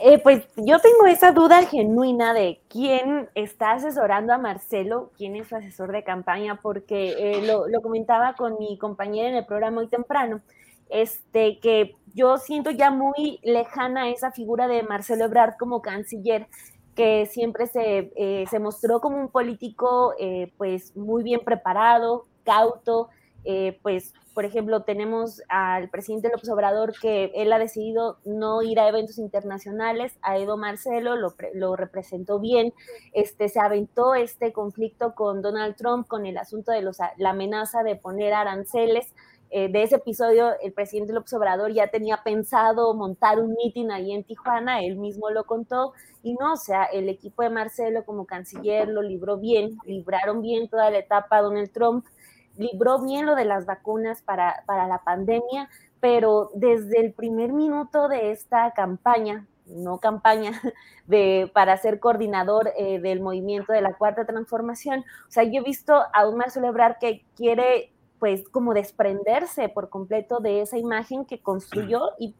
[0.00, 5.48] Eh, pues yo tengo esa duda genuina de quién está asesorando a Marcelo, quién es
[5.48, 9.88] su asesor de campaña, porque eh, lo, comentaba con mi compañera en el programa muy
[9.88, 10.40] temprano,
[10.88, 16.46] este, que yo siento ya muy lejana esa figura de Marcelo Ebrard como canciller,
[16.94, 23.08] que siempre se, eh, se mostró como un político eh, pues muy bien preparado, cauto,
[23.50, 28.78] eh, pues por ejemplo tenemos al presidente López Obrador que él ha decidido no ir
[28.78, 32.74] a eventos internacionales, a Edo Marcelo lo, lo representó bien,
[33.14, 37.82] este, se aventó este conflicto con Donald Trump con el asunto de los, la amenaza
[37.82, 39.14] de poner aranceles
[39.50, 44.12] eh, de ese episodio, el presidente López Obrador ya tenía pensado montar un mitin ahí
[44.12, 48.26] en Tijuana, él mismo lo contó, y no, o sea, el equipo de Marcelo como
[48.26, 52.04] canciller lo libró bien, libraron bien toda la etapa Donald Trump,
[52.58, 58.08] libró bien lo de las vacunas para, para la pandemia, pero desde el primer minuto
[58.08, 60.52] de esta campaña, no campaña,
[61.06, 65.64] de, para ser coordinador eh, del movimiento de la Cuarta Transformación, o sea, yo he
[65.64, 71.24] visto a un Marcelo Ebrard que quiere pues como desprenderse por completo de esa imagen
[71.24, 72.34] que construyó y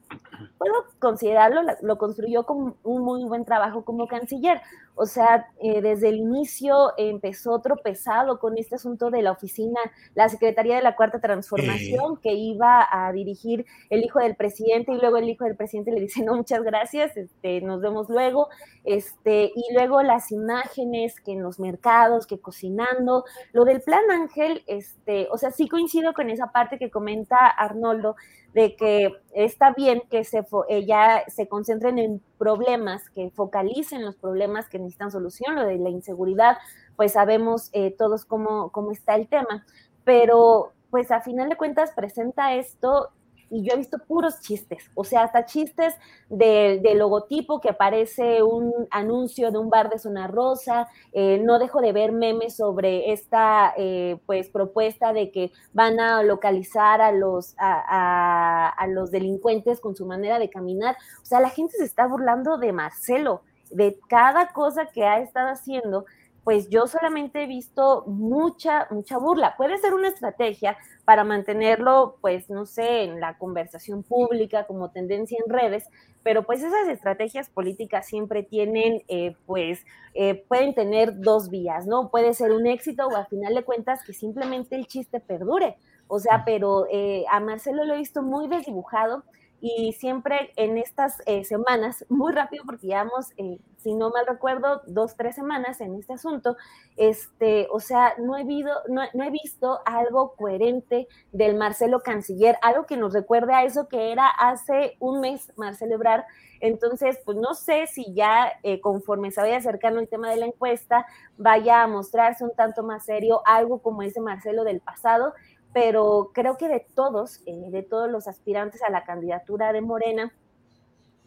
[0.58, 4.60] puedo considerarlo, lo construyó como un muy buen trabajo como canciller.
[4.98, 9.80] O sea, eh, desde el inicio empezó tropezado con este asunto de la oficina,
[10.14, 14.98] la Secretaría de la Cuarta Transformación, que iba a dirigir el hijo del presidente y
[14.98, 18.48] luego el hijo del presidente le dice, no, muchas gracias, este, nos vemos luego.
[18.84, 24.62] Este, y luego las imágenes que en los mercados, que cocinando, lo del plan Ángel,
[24.66, 28.16] este, o sea, sí coincido con esa parte que comenta Arnoldo,
[28.58, 30.44] de que está bien que se
[30.84, 35.90] ya se concentren en problemas, que focalicen los problemas que necesitan solución, lo de la
[35.90, 36.58] inseguridad,
[36.96, 39.64] pues sabemos eh, todos cómo, cómo está el tema,
[40.02, 43.10] pero pues a final de cuentas presenta esto
[43.50, 45.94] y yo he visto puros chistes, o sea, hasta chistes
[46.28, 51.58] del de logotipo que aparece un anuncio de un bar de zona rosa, eh, no
[51.58, 57.12] dejo de ver memes sobre esta eh, pues propuesta de que van a localizar a
[57.12, 61.84] los, a, a los delincuentes con su manera de caminar, o sea, la gente se
[61.84, 66.06] está burlando de Marcelo, de cada cosa que ha estado haciendo,
[66.44, 69.54] pues yo solamente he visto mucha, mucha burla.
[69.56, 75.38] Puede ser una estrategia para mantenerlo, pues, no sé, en la conversación pública como tendencia
[75.44, 75.88] en redes,
[76.22, 82.10] pero pues esas estrategias políticas siempre tienen, eh, pues, eh, pueden tener dos vías, ¿no?
[82.10, 85.76] Puede ser un éxito o al final de cuentas que simplemente el chiste perdure.
[86.08, 89.22] O sea, pero eh, a Marcelo lo he visto muy desdibujado
[89.60, 94.82] y siempre en estas eh, semanas, muy rápido porque llevamos, eh, si no mal recuerdo,
[94.86, 96.56] dos, tres semanas en este asunto,
[96.96, 102.86] este, o sea, no he, visto, no, he visto algo coherente del Marcelo Canciller, algo
[102.86, 106.24] que nos recuerde a eso que era hace un mes Marcelo Ebrard.
[106.60, 110.46] Entonces, pues no sé si ya eh, conforme se vaya acercando el tema de la
[110.46, 115.34] encuesta, vaya a mostrarse un tanto más serio algo como ese Marcelo del pasado,
[115.80, 120.34] pero creo que de todos, eh, de todos los aspirantes a la candidatura de Morena,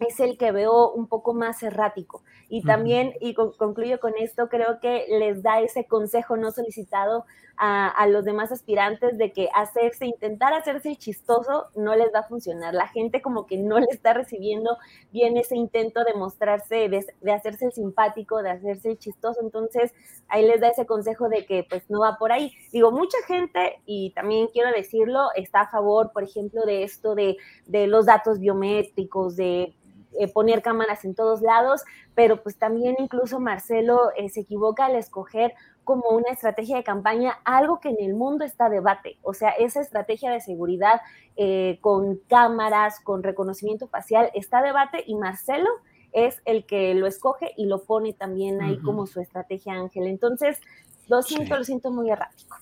[0.07, 2.23] es el que veo un poco más errático.
[2.49, 7.25] Y también, y concluyo con esto, creo que les da ese consejo no solicitado
[7.63, 12.73] a, los demás aspirantes de que hacerse, intentar hacerse chistoso no les va a funcionar.
[12.73, 14.77] La gente como que no le está recibiendo
[15.11, 19.41] bien ese intento de mostrarse, de, hacerse simpático, de hacerse chistoso.
[19.41, 19.93] Entonces,
[20.27, 22.51] ahí les da ese consejo de que pues no va por ahí.
[22.71, 27.37] Digo, mucha gente, y también quiero decirlo, está a favor, por ejemplo, de esto de,
[27.67, 29.75] de los datos biométricos, de
[30.19, 31.83] eh, poner cámaras en todos lados,
[32.15, 37.39] pero pues también incluso Marcelo eh, se equivoca al escoger como una estrategia de campaña
[37.43, 41.01] algo que en el mundo está debate, o sea, esa estrategia de seguridad
[41.37, 45.69] eh, con cámaras, con reconocimiento facial, está debate y Marcelo
[46.11, 50.07] es el que lo escoge y lo pone también ahí como su estrategia Ángel.
[50.07, 50.59] Entonces,
[51.07, 52.57] lo siento, lo siento muy errático.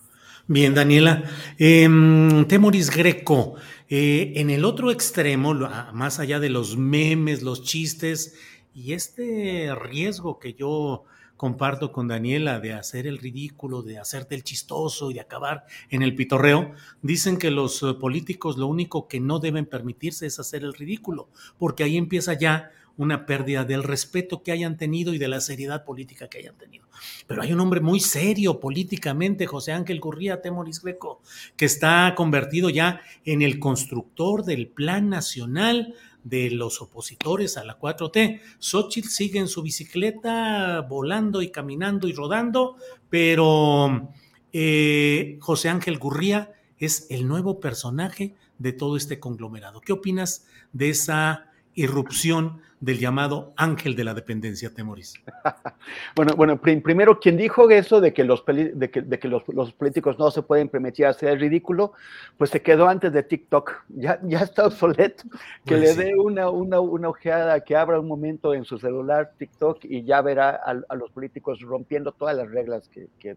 [0.52, 1.26] Bien, Daniela.
[1.60, 3.54] Em, Temoris Greco,
[3.88, 8.34] eh, en el otro extremo, más allá de los memes, los chistes
[8.74, 11.04] y este riesgo que yo
[11.38, 16.02] comparto con Daniela de hacer el ridículo, de hacerte el chistoso y de acabar en
[16.02, 16.72] el pitorreo,
[17.04, 21.30] dicen que los eh, políticos lo único que no deben permitirse es hacer el ridículo,
[21.60, 25.86] porque ahí empieza ya una pérdida del respeto que hayan tenido y de la seriedad
[25.86, 26.86] política que hayan tenido.
[27.28, 31.22] Pero hay un hombre muy serio políticamente, José Ángel Gurría Temoris Greco,
[31.56, 37.80] que está convertido ya en el constructor del Plan Nacional de los opositores a la
[37.80, 38.42] 4T.
[38.60, 42.76] Xochitl sigue en su bicicleta volando y caminando y rodando,
[43.10, 44.12] pero
[44.52, 49.80] eh, José Ángel Gurría es el nuevo personaje de todo este conglomerado.
[49.80, 55.14] ¿Qué opinas de esa irrupción del llamado ángel de la dependencia, Temoris?
[56.16, 60.42] bueno, bueno, primero, quien dijo eso de que, los, de que, los, políticos no se
[60.42, 61.94] pueden permitir hacer ridículo,
[62.38, 65.24] pues se quedó antes de TikTok, ya, ya está obsoleto,
[65.66, 69.34] que pues le dé una, una, una, ojeada, que abra un momento en su celular
[69.38, 73.36] TikTok y ya verá a, los políticos rompiendo todas las reglas que, que,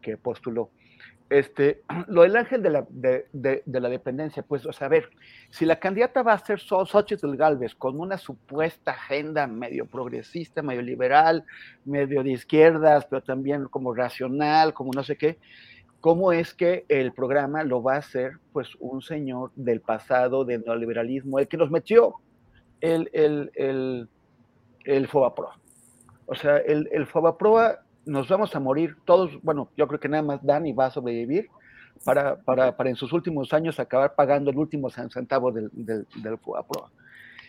[0.00, 0.70] que postuló.
[1.32, 5.08] Este, lo del ángel de la, de, de, la dependencia, pues, o sea, a ver,
[5.48, 10.82] si la candidata va a ser Xochitl Galvez con una supuesta agenda medio progresista, medio
[10.82, 11.44] liberal,
[11.86, 15.38] medio de izquierdas, pero también como racional, como no sé qué,
[16.00, 20.62] ¿cómo es que el programa lo va a hacer, pues, un señor del pasado del
[20.66, 22.16] neoliberalismo, el que nos metió
[22.82, 24.06] el, el, el,
[24.84, 25.48] el FOBAPRO?
[26.26, 30.22] O sea, el, el FOBAPROA nos vamos a morir todos, bueno, yo creo que nada
[30.22, 31.48] más Dani va a sobrevivir
[32.04, 36.38] para, para, para en sus últimos años acabar pagando el último centavo del, del, del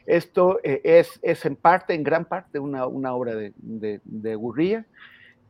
[0.05, 4.35] Esto eh, es, es, en parte, en gran parte, una, una obra de, de, de
[4.35, 4.85] Gurría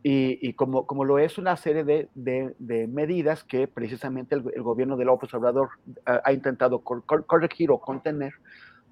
[0.04, 4.98] y, y, como, como lo es una serie de, de medidas que precisamente el, gobierno
[4.98, 5.70] de López Obrador
[6.06, 8.34] ha, ha intentado corregir o contener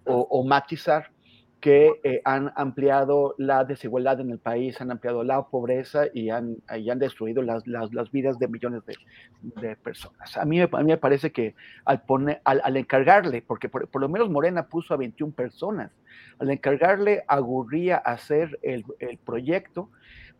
[0.05, 1.11] o, o matizar
[1.61, 6.57] que eh, han ampliado la desigualdad en el país, han ampliado la pobreza y han,
[6.67, 8.81] han destruido las, las, las, vidas de millones
[9.61, 10.35] de, personas.
[10.37, 11.53] A mí, a mí, me parece que
[11.85, 15.91] al, poner, al, al encargarle, porque por, por, lo menos Morena puso a 21 personas,
[16.39, 17.37] al encargarle a
[17.97, 19.91] hacer el, el proyecto,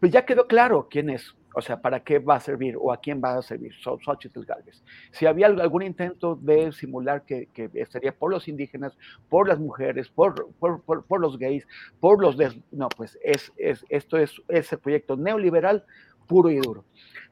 [0.01, 2.97] pues ya quedó claro quién es o sea, ¿para qué va a servir o a
[2.97, 4.83] quién va a servir Xochitl Galvez?
[5.11, 8.97] Si había algún intento de simular que, que estaría por los indígenas,
[9.29, 11.67] por las mujeres, por, por, por, los gays,
[11.99, 12.37] por los...
[12.71, 15.85] no, pues es, es, esto es ese proyecto neoliberal
[16.27, 16.85] puro y duro.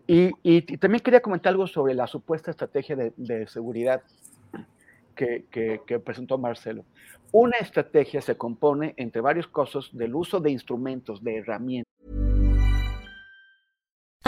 [0.06, 4.02] Y, y, también quería comentar algo sobre la supuesta estrategia de, de seguridad
[5.16, 6.84] que, que, que, presentó Marcelo.
[7.32, 11.90] Una estrategia se compone, entre varios cosas, del uso de instrumentos, de herramientas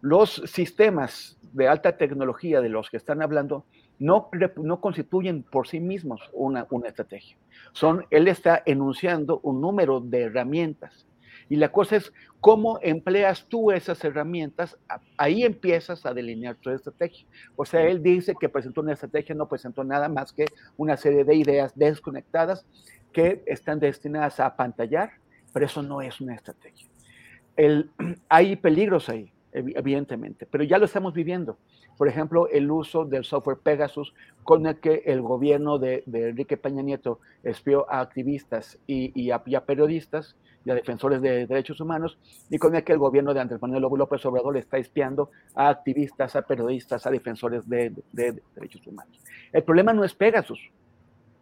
[0.00, 3.64] Los sistemas de alta tecnología de los que están hablando
[3.98, 7.36] no, no constituyen por sí mismos una, una estrategia.
[7.72, 11.06] Son, él está enunciando un número de herramientas.
[11.48, 14.76] Y la cosa es cómo empleas tú esas herramientas,
[15.16, 17.26] ahí empiezas a delinear tu estrategia.
[17.54, 21.24] O sea, él dice que presentó una estrategia, no presentó nada más que una serie
[21.24, 22.66] de ideas desconectadas
[23.12, 25.12] que están destinadas a pantallar,
[25.52, 26.88] pero eso no es una estrategia.
[28.28, 31.56] Hay peligros ahí evidentemente, pero ya lo estamos viviendo.
[31.96, 34.12] Por ejemplo, el uso del software Pegasus
[34.44, 40.36] con el que el gobierno de, Enrique Peña Nieto espió a activistas y, a, periodistas
[40.64, 42.18] y a defensores de derechos humanos,
[42.50, 46.36] y con el que el gobierno de Andrés Manuel López Obrador está espiando a activistas,
[46.36, 49.18] a periodistas, a defensores de, derechos humanos.
[49.52, 50.60] El problema no es Pegasus,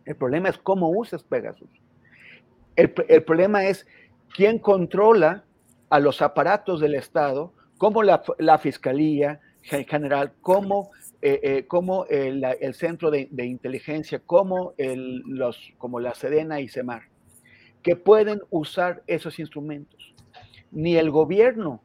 [0.04, 1.68] el problema es cómo usas Pegasus.
[2.76, 3.86] El, el problema es
[4.34, 5.44] quién controla
[5.88, 10.90] a los aparatos del Estado como la, la Fiscalía General, como,
[11.22, 11.66] eh, eh,
[12.10, 17.02] el, el, Centro de, de Inteligencia, como, el, los, como la Sedena y Semar,
[17.82, 20.14] que pueden usar esos instrumentos.
[20.70, 21.82] Ni el gobierno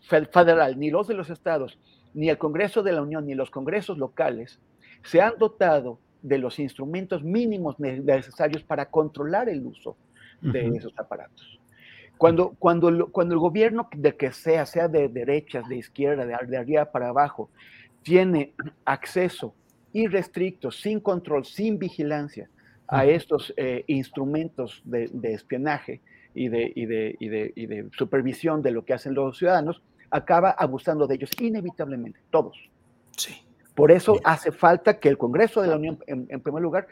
[0.00, 1.78] federal, ni los de los estados,
[2.14, 4.60] ni el Congreso de la Unión, ni los congresos locales
[5.04, 9.96] se han dotado de los instrumentos mínimos necesarios para controlar el uso
[10.40, 11.60] de esos aparatos.
[12.18, 16.56] Cuando, cuando, cuando el gobierno de que sea, sea de derechas, de izquierda, de, de
[16.56, 17.50] arriba para abajo,
[18.02, 19.54] tiene acceso
[19.92, 22.48] irrestricto, sin control, sin vigilancia
[22.88, 26.00] a estos eh, instrumentos de, de, espionaje
[26.34, 29.82] y de, y, de, y, de, y de supervisión de lo que hacen los ciudadanos,
[30.10, 32.58] acaba abusando de ellos inevitablemente, todos.
[33.16, 33.34] Sí.
[33.74, 36.86] Por eso hace falta que el Congreso de la Unión, en, primer lugar,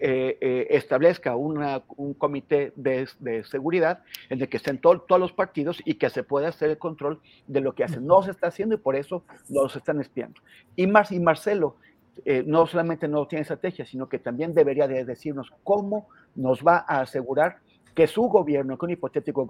[0.00, 3.08] eh, eh, establezca un comité de,
[3.44, 7.20] seguridad en el que estén todos los partidos y que se pueda hacer el control
[7.46, 8.06] de lo que hacen.
[8.06, 10.40] No se está haciendo y por eso los están espiando.
[10.76, 11.76] Y, y Marcelo
[12.24, 16.84] eh, no solamente no tiene estrategia, sino que también debería de decirnos cómo nos va
[16.86, 17.60] a asegurar
[17.94, 19.46] que su gobierno, que un hipotético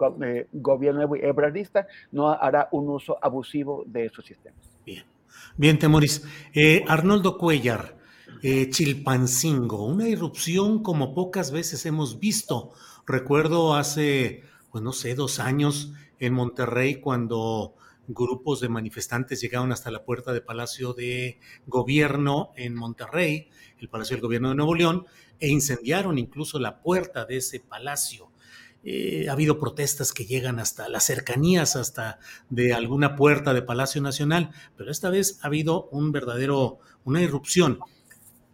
[0.53, 4.59] gobierno ebrardista, no hará un uso abusivo de esos sistemas.
[4.87, 5.05] Bien.
[5.57, 6.25] Bien, Temoris.
[6.55, 7.95] Eh, Arnoldo Cuellar,
[8.43, 12.73] eh, Chilpancingo, una irrupción como pocas veces hemos visto.
[13.07, 17.75] Recuerdo hace, pues no sé, dos años en Monterrey cuando
[18.07, 24.17] grupos de manifestantes llegaron hasta la puerta del Palacio de Gobierno en Monterrey, el Palacio
[24.17, 25.07] del Gobierno de Nuevo León,
[25.41, 28.31] e incendiaron incluso la puerta de ese palacio.
[28.85, 32.19] Eh, ha habido protestas que llegan hasta las cercanías, hasta
[32.49, 37.81] de alguna puerta de Palacio Nacional, pero esta vez ha habido un verdadero, una irrupción.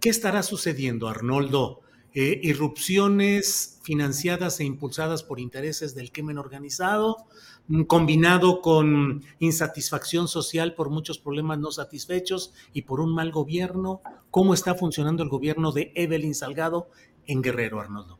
[0.05, 1.81] ¿Qué estará sucediendo, Arnoldo?
[2.13, 7.25] Eh, irrupciones financiadas e impulsadas por intereses del crimen organizado,
[7.69, 14.03] mm, combinado con insatisfacción social por muchos problemas no satisfechos y por un mal gobierno.
[14.31, 16.91] ¿Cómo está funcionando el gobierno de Evelyn Salgado
[17.27, 18.19] en Guerrero, Arnoldo?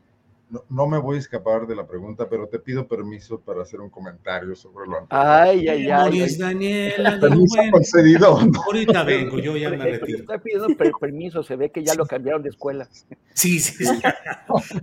[0.69, 3.91] No, me voy a escapar de la pregunta, pero te pido permiso para hacer un
[3.91, 5.27] comentario sobre lo anterior.
[5.27, 6.37] Ay, ay, ay.
[6.39, 8.39] Daniela, permiso concedido.
[8.67, 10.19] Ahorita vengo, yo ya me retiro.
[10.19, 10.69] Estoy pidiendo
[10.99, 12.89] permiso, se ve que ya lo cambiaron de escuela.
[13.33, 13.85] Sí, sí.
[13.85, 14.01] sí.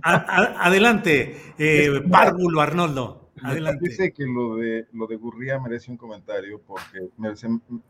[0.02, 3.30] adelante, eh, Párvulo Arnoldo.
[3.42, 3.88] Adelante.
[3.88, 7.08] Dice que lo de, lo de Gurría merece un comentario porque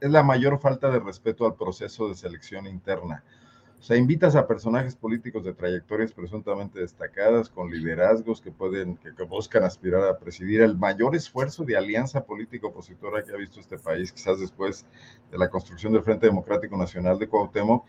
[0.01, 3.23] es la mayor falta de respeto al proceso de selección interna.
[3.83, 9.11] O sea, invitas a personajes políticos de trayectorias presuntamente destacadas, con liderazgos que pueden, que,
[9.25, 10.63] buscan aspirar a presidir.
[10.63, 14.87] El mayor esfuerzo de alianza política opositora que ha visto este país, quizás después
[15.33, 17.85] de la construcción del Frente Democrático Nacional de Cuauhtémoc,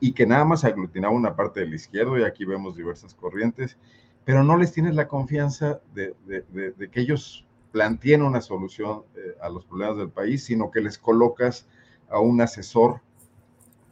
[0.00, 3.78] y que nada más aglutinaba una parte del izquierdo, y aquí vemos diversas corrientes,
[4.24, 6.16] pero no les tienes la confianza de,
[6.90, 11.68] que ellos planteen una solución eh, a los problemas del país, sino que les colocas
[12.08, 13.05] a un asesor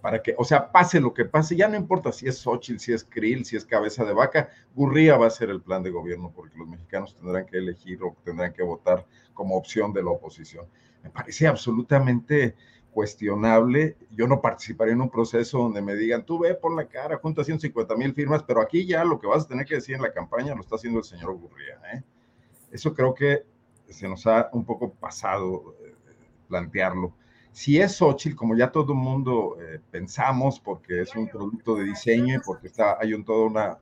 [0.04, 2.92] para que, o sea, pase lo que pase, ya no importa si es Xochitl, si
[2.92, 6.30] es Krill, si es cabeza de vaca, Gurría va a ser el plan de gobierno
[6.30, 10.66] porque los mexicanos tendrán que elegir o tendrán que votar como opción de la oposición.
[11.02, 12.54] Me parece absolutamente
[12.90, 13.96] cuestionable.
[14.10, 17.42] Yo no participaría en un proceso donde me digan, tú ve por la cara, junta
[17.42, 20.12] 150 mil firmas, pero aquí ya lo que vas a tener que decir en la
[20.12, 21.80] campaña lo está haciendo el señor Gurría.
[21.94, 22.02] ¿eh?
[22.70, 23.46] Eso creo que
[23.88, 25.94] se nos ha un poco pasado eh,
[26.46, 27.14] plantearlo.
[27.54, 31.84] Si es Xochitl, como ya todo el mundo eh, pensamos, porque es un producto de
[31.84, 33.78] diseño y porque está, hay un todo una,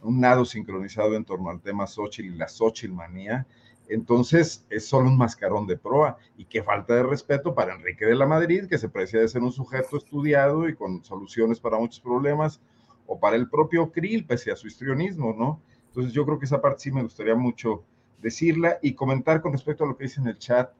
[0.00, 3.46] un nado sincronizado en torno al tema Xochitl y la Xochitl manía,
[3.90, 8.14] entonces es solo un mascarón de proa y qué falta de respeto para Enrique de
[8.14, 12.00] la Madrid, que se parecía de ser un sujeto estudiado y con soluciones para muchos
[12.00, 12.62] problemas,
[13.06, 15.60] o para el propio Krill, pese a su histrionismo, ¿no?
[15.88, 17.84] Entonces yo creo que esa parte sí me gustaría mucho
[18.22, 20.72] decirla y comentar con respecto a lo que dice en el chat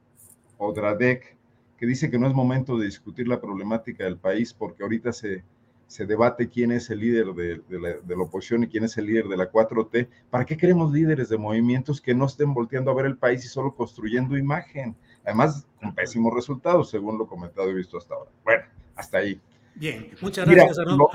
[0.57, 1.37] Odradek
[1.83, 5.43] que dice que no es momento de discutir la problemática del país porque ahorita se,
[5.85, 9.05] se debate quién es el líder de, la, de, la, oposición y quién es el
[9.05, 10.07] líder de la 4T.
[10.29, 13.49] ¿Para qué queremos líderes de movimientos que no estén volteando a ver el país y
[13.49, 14.95] solo construyendo imagen?
[15.25, 18.31] Además, con pésimos resultados, según lo comentado y visto hasta ahora.
[18.45, 18.63] Bueno,
[18.95, 19.41] hasta ahí.
[19.75, 21.09] Bien, muchas gracias, Arnoldo.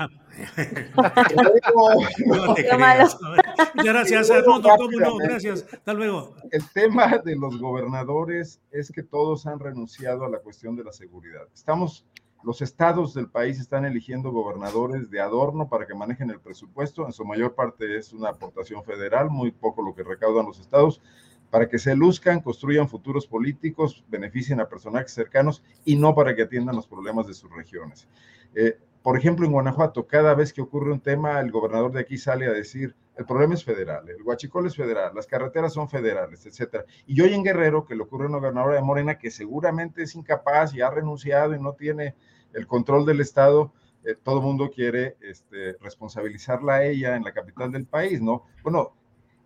[3.75, 4.69] Muchas gracias, Arnoldo.
[4.77, 5.17] ¿Cómo no?
[5.17, 5.65] Gracias.
[5.71, 6.35] Hasta luego.
[6.51, 10.91] El tema de los gobernadores es que todos han renunciado a la cuestión de la
[10.91, 11.47] seguridad.
[11.53, 12.05] Estamos,
[12.43, 17.05] los estados del país están eligiendo gobernadores de adorno para que manejen el presupuesto.
[17.05, 21.01] En su mayor parte es una aportación federal, muy poco lo que recaudan los estados
[21.49, 26.43] para que se luzcan, construyan futuros políticos, beneficien a personajes cercanos y no para que
[26.43, 28.07] atiendan los problemas de sus regiones.
[28.55, 32.17] Eh, por ejemplo, en Guanajuato, cada vez que ocurre un tema, el gobernador de aquí
[32.17, 36.45] sale a decir, el problema es federal, el huachicol es federal, las carreteras son federales,
[36.45, 36.85] etcétera.
[37.05, 40.15] Y hoy en Guerrero, que le ocurre a una gobernadora de Morena que seguramente es
[40.15, 42.15] incapaz y ha renunciado y no tiene
[42.53, 43.73] el control del Estado,
[44.05, 48.45] eh, todo el mundo quiere este, responsabilizarla a ella en la capital del país, ¿no?
[48.63, 48.93] Bueno,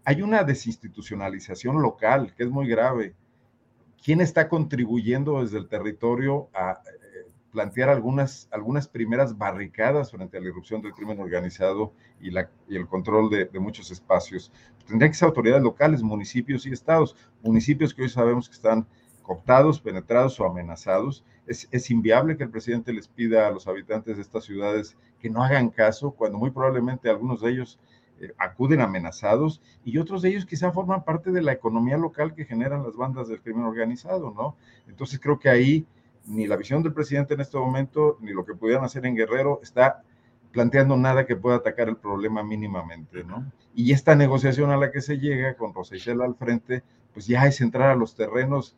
[0.06, 3.16] hay una desinstitucionalización local que es muy grave.
[4.04, 6.82] ¿Quién está contribuyendo desde el territorio a
[7.54, 12.76] plantear algunas, algunas primeras barricadas frente a la irrupción del crimen organizado y, la, y
[12.76, 14.52] el control de, muchos espacios.
[14.88, 18.88] Tendría que ser autoridades locales, municipios y estados, municipios que hoy sabemos que están
[19.22, 21.24] cooptados, penetrados o amenazados.
[21.46, 25.30] Es, es, inviable que el presidente les pida a los habitantes de estas ciudades que
[25.30, 27.80] no hagan caso, cuando muy probablemente algunos de ellos
[28.20, 32.46] eh, acuden amenazados y otros de ellos quizá forman parte de la economía local que
[32.46, 34.56] generan las bandas del crimen organizado, ¿no?
[34.88, 35.86] Entonces creo que ahí
[36.26, 39.60] ni la visión del presidente en este momento, ni lo que pudieran hacer en Guerrero
[39.62, 40.04] está
[40.52, 43.52] planteando nada que pueda atacar el problema mínimamente, ¿no?
[43.74, 47.46] Y esta negociación a la que se llega con Rosa Isela al frente, pues ya
[47.48, 48.76] es entrar a los terrenos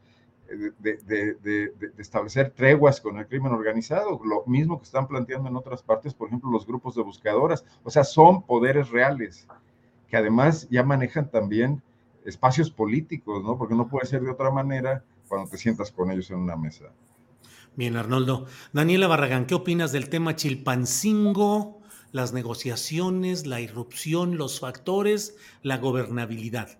[0.47, 5.83] eh, de, establecer treguas con el crimen organizado, lo mismo que están planteando en otras
[5.83, 9.47] partes, por ejemplo, los grupos de buscadoras, o sea, son poderes reales,
[10.07, 11.81] que además ya manejan también
[12.25, 13.57] espacios políticos, ¿no?
[13.57, 16.85] Porque no puede ser de otra manera cuando te sientas con ellos en una mesa.
[17.75, 18.45] Bien, Arnoldo.
[18.71, 21.81] Daniela Barragán, ¿qué opinas del tema Chilpancingo,
[22.13, 26.77] las negociaciones, la irrupción, los factores, la gobernabilidad?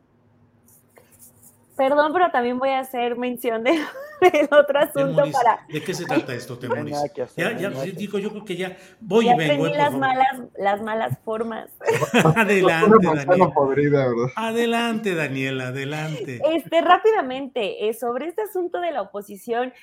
[1.76, 3.72] Perdón, pero también voy a hacer mención de,
[4.22, 5.66] del otro asunto para.
[5.68, 6.98] ¿De qué se trata esto, Temoris?
[7.36, 9.68] Ya, ya, digo, yo creo que ya voy y vengo.
[9.68, 11.70] Eh, las malas, las malas formas.
[12.38, 14.32] adelante, Daniela.
[14.38, 16.42] adelante, Daniela, adelante.
[16.54, 19.74] Este, rápidamente, eh, sobre este asunto de la oposición,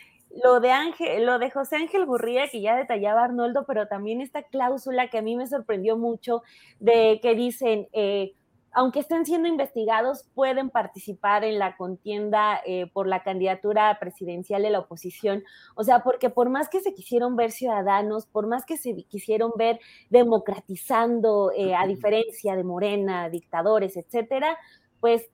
[0.43, 4.43] lo de Ángel, lo de José Ángel Gurría, que ya detallaba Arnoldo, pero también esta
[4.43, 6.43] cláusula que a mí me sorprendió mucho,
[6.81, 7.89] de que dicen.
[7.93, 8.35] Eh,
[8.75, 14.71] aunque estén siendo investigados, pueden participar en la contienda eh, por la candidatura presidencial de
[14.71, 15.45] la oposición.
[15.75, 19.53] O sea, porque por más que se quisieron ver ciudadanos, por más que se quisieron
[19.59, 19.79] ver
[20.09, 24.57] democratizando, eh, a diferencia de Morena, dictadores, etcétera,
[25.01, 25.29] pues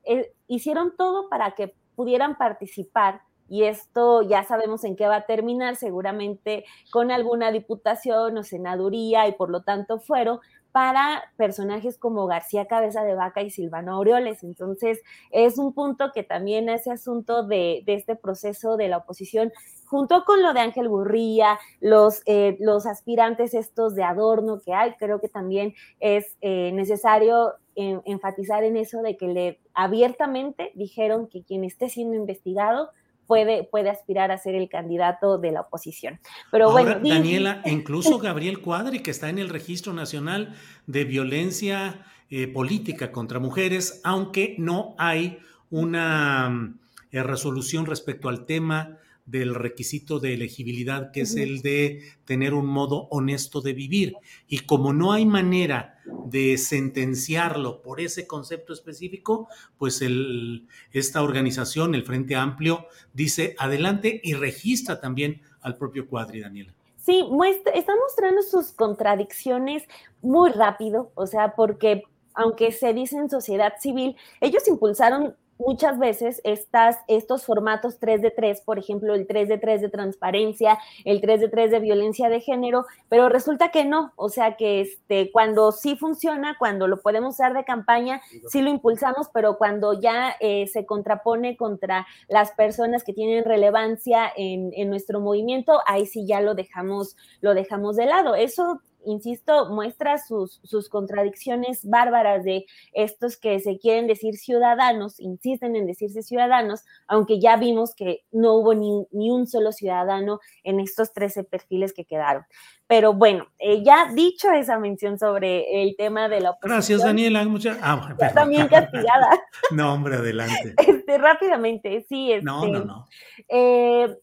[0.49, 5.77] hicieron todo para que pudieran participar y esto ya sabemos en qué va a terminar,
[5.77, 10.41] seguramente con alguna diputación o senaduría y por lo tanto fuero,
[10.73, 14.45] para personajes como García Cabeza de Vaca y Silvano Aureoles.
[14.45, 19.51] Entonces, es un punto que también ese asunto de, este proceso de la oposición,
[19.87, 24.93] junto con lo de Ángel Burría, los, eh, los aspirantes estos de adorno que hay,
[24.95, 31.45] creo que también es eh, necesario enfatizar en eso de que le abiertamente dijeron que
[31.45, 32.91] quien esté siendo investigado
[33.29, 36.19] puede, puede aspirar a ser el candidato de la oposición.
[36.51, 40.57] Pero bueno, Daniela, incluso Gabriel Cuadri, que está en el Registro Nacional
[40.87, 45.39] de Violencia eh, Política contra Mujeres, aunque no hay
[45.71, 46.75] una
[47.13, 48.99] eh, resolución respecto al tema
[49.31, 54.15] del requisito de elegibilidad, que es el de tener un modo honesto de vivir.
[54.49, 61.95] Y como no hay manera de sentenciarlo por ese concepto específico, pues el, esta organización,
[61.95, 66.75] el Frente Amplio, dice adelante y registra también al propio Cuadri, Daniela.
[66.97, 69.83] Sí, muestra, está mostrando sus contradicciones
[70.23, 72.03] muy rápido, o sea, porque
[72.35, 78.31] aunque se dice en sociedad civil, ellos impulsaron muchas veces estas, estos formatos 3 de
[78.31, 82.29] 3, por ejemplo, el 3 de 3 de transparencia, el 3 de 3 de violencia
[82.29, 87.01] de género, pero resulta que no, o sea que este, cuando sí funciona, cuando lo
[87.01, 92.53] podemos usar de campaña, sí lo impulsamos, pero cuando ya eh, se contrapone contra las
[92.53, 97.97] personas que tienen relevancia en, en nuestro movimiento, ahí sí ya lo dejamos, lo dejamos
[97.97, 98.35] de lado.
[98.35, 105.77] Eso insisto, muestra sus, sus, contradicciones bárbaras de estos que se quieren decir ciudadanos, insisten
[105.77, 110.81] en decirse ciudadanos, aunque ya vimos que no hubo ni, ni un solo ciudadano en
[110.81, 112.45] estos 13 perfiles que quedaron.
[112.89, 116.77] Pero bueno, eh, ya dicho esa mención sobre el tema de la oposición.
[116.77, 117.45] Gracias, Daniela.
[117.45, 117.79] Muchas...
[117.83, 119.29] Ah, también castigada.
[119.73, 120.75] no, hombre, adelante.
[121.09, 122.33] Este, rápidamente, sí.
[122.33, 123.09] Este, no, no, no.
[123.49, 124.15] Eh,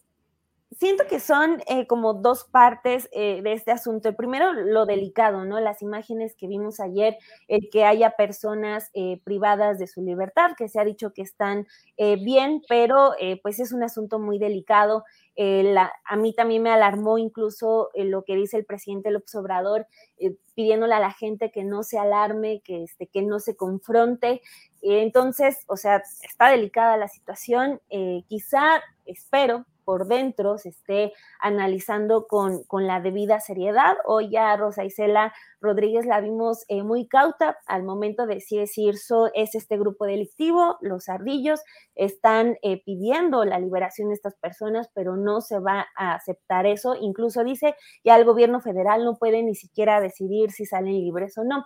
[0.77, 4.09] siento que son eh, como dos partes eh, de este asunto.
[4.09, 5.59] El primero, lo delicado, ¿no?
[5.59, 7.17] Las imágenes que vimos ayer,
[7.47, 11.65] el que haya personas eh, privadas de su libertad, que se ha dicho que están
[11.97, 15.03] bien, pero pues es un asunto muy delicado.
[15.37, 19.87] a mí también me alarmó incluso lo que dice el presidente López Obrador,
[20.55, 24.41] pidiéndole a la gente que no se alarme, que, este, que no se confronte.
[24.81, 27.79] entonces, o sea, está delicada la situación.
[28.27, 33.95] quizá, espero, por dentro se esté analizando con, con la debida seriedad.
[34.05, 38.97] Hoy ya Rosa Isela Rodríguez la vimos eh, muy cauta al momento de si decir
[38.97, 41.61] so, es este grupo delictivo, los ardillos
[41.95, 46.95] están eh, pidiendo la liberación de estas personas, pero no se va a aceptar eso.
[46.99, 51.43] Incluso dice ya el gobierno federal no puede ni siquiera decidir si salen libres o
[51.43, 51.65] no.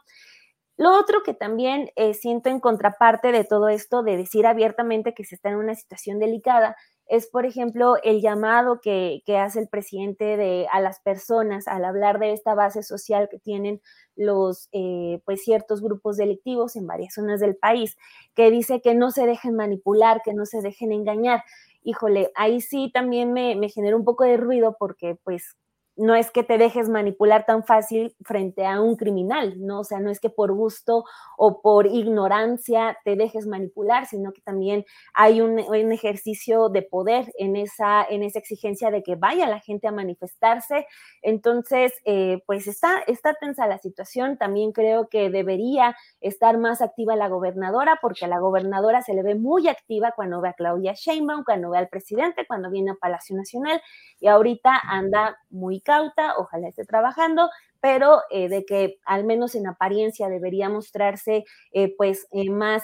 [0.80, 5.26] Lo otro que también eh, siento en contraparte de todo esto, de decir abiertamente que
[5.26, 6.78] se está en una situación delicada,
[7.10, 12.20] es, por ejemplo, el llamado que, hace el presidente de, a las personas al hablar
[12.20, 13.82] de esta base social que tienen
[14.16, 17.98] los, eh, pues, ciertos grupos delictivos en varias zonas del país,
[18.36, 21.44] que dice que no se dejen manipular, que no se dejen engañar.
[21.82, 25.58] Híjole, ahí sí también me, me un poco de ruido porque, pues,
[26.00, 29.82] no es que te dejes manipular tan fácil frente a un criminal, ¿no?
[29.82, 31.04] O sea, no es que por gusto
[31.38, 37.56] o por ignorancia te dejes manipular, sino que también hay un, ejercicio de poder en
[37.56, 40.86] esa, en esa exigencia de que vaya la gente a manifestarse.
[41.22, 44.38] Entonces, eh, pues está, está tensa la situación.
[44.38, 49.24] También creo que debería estar más activa la gobernadora, porque a la gobernadora se le
[49.24, 52.96] ve muy activa cuando ve a Claudia Sheinbaum, cuando ve al presidente, cuando viene a
[52.96, 53.82] Palacio Nacional,
[54.22, 57.50] y ahorita anda muy cauta, ojalá esté trabajando,
[57.82, 62.84] pero eh, de que al menos en apariencia debería mostrarse eh, pues eh, más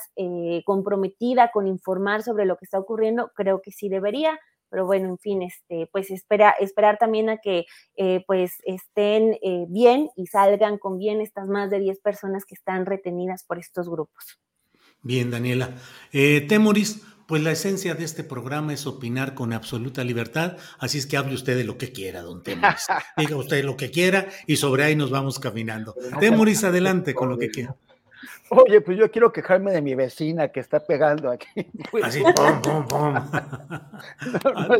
[0.65, 4.39] comprometida con informar sobre lo que está ocurriendo, creo que sí debería,
[4.69, 7.65] pero bueno, en fin, este, pues espera, esperar también a que
[8.25, 9.37] pues estén
[9.67, 13.87] bien y salgan con bien estas más de 10 personas que están retenidas por estos
[13.87, 14.39] grupos.
[15.01, 15.69] Bien, Daniela.
[16.11, 21.17] Temoris, pues la esencia de este programa es opinar con absoluta libertad, así es que
[21.17, 22.87] hable usted de lo que quiera, don Temoris.
[23.17, 25.95] Diga usted lo que quiera y sobre ahí nos vamos caminando.
[26.19, 27.75] Temoris, adelante con lo que quiera.
[28.49, 31.47] Oye, pues yo quiero quejarme de mi vecina que está pegando aquí.
[32.03, 33.13] Así, pum, pum, pum.
[34.43, 34.75] no,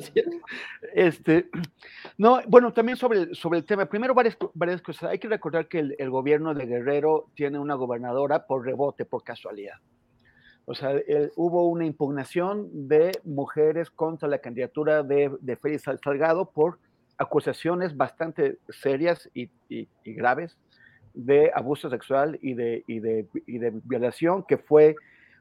[0.94, 1.50] este,
[2.18, 5.10] no, bueno, también sobre, sobre el tema, primero varias, varias cosas.
[5.10, 9.76] Hay que recordar que el gobierno de Guerrero tiene una gobernadora por rebote, por casualidad.
[10.66, 11.00] O sea,
[11.36, 16.80] hubo una impugnación de mujeres contra la candidatura de, de Félix Salgado por
[17.18, 19.50] acusaciones bastante serias y,
[20.04, 20.58] graves
[21.14, 23.26] de abuso sexual y de, de,
[23.84, 24.96] violación, que fue,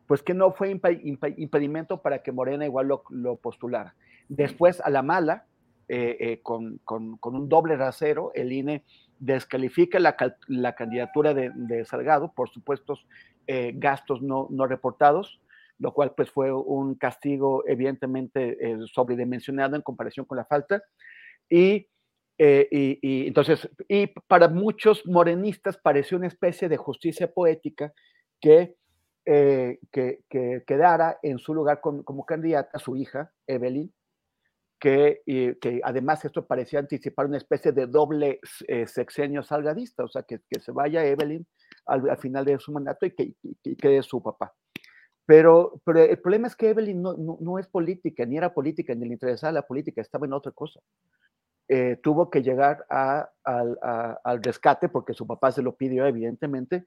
[0.06, 3.94] pues que no fue impedimento para que Morena igual lo, postulara.
[4.28, 5.46] Después, a la mala,
[5.88, 8.84] eh, eh, con, un doble rasero, el INE
[9.18, 10.16] descalifica la,
[10.46, 13.06] la candidatura de, Salgado por supuestos
[13.46, 15.40] eh, gastos no, no, reportados,
[15.78, 20.82] lo cual pues fue un castigo evidentemente eh, sobredimensionado en comparación con la falta.
[21.48, 21.88] Y,
[22.38, 27.92] eh, y, entonces, y para muchos morenistas pareció una especie de justicia poética
[28.40, 28.76] que,
[29.24, 33.92] que, que, quedara en su lugar como candidata su hija, Evelyn,
[34.78, 38.40] que, que, además esto parecía anticipar una especie de doble
[38.86, 41.46] sexenio salgadista, o sea, que, que se vaya Evelyn
[41.86, 43.34] al, final de su mandato y que,
[43.76, 44.54] quede su papá.
[45.26, 49.06] Pero, pero el problema es que Evelyn no, no, es política, ni era política, ni
[49.06, 50.80] le interesaba la política, estaba en otra cosa.
[51.66, 56.84] Eh, tuvo que llegar a, al rescate porque su papá se lo pidió, evidentemente,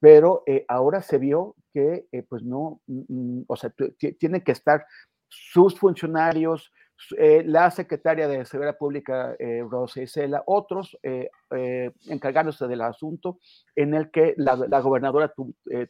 [0.00, 3.72] pero eh, ahora se vio que, eh, pues no, mm, mm, o sea,
[4.18, 4.86] tiene que estar
[5.28, 6.72] sus funcionarios,
[7.18, 13.38] eh, la secretaria de Seguridad Pública, eh, Rosa Isela, otros eh, eh, encargándose del asunto
[13.74, 15.32] en el que la, gobernadora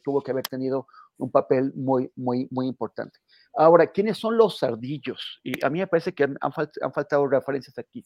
[0.03, 0.87] tuvo que haber tenido
[1.17, 3.19] un papel muy, muy, muy importante.
[3.53, 5.39] Ahora, ¿quiénes son los sardillos?
[5.43, 8.03] Y a mí me parece que han faltado referencias aquí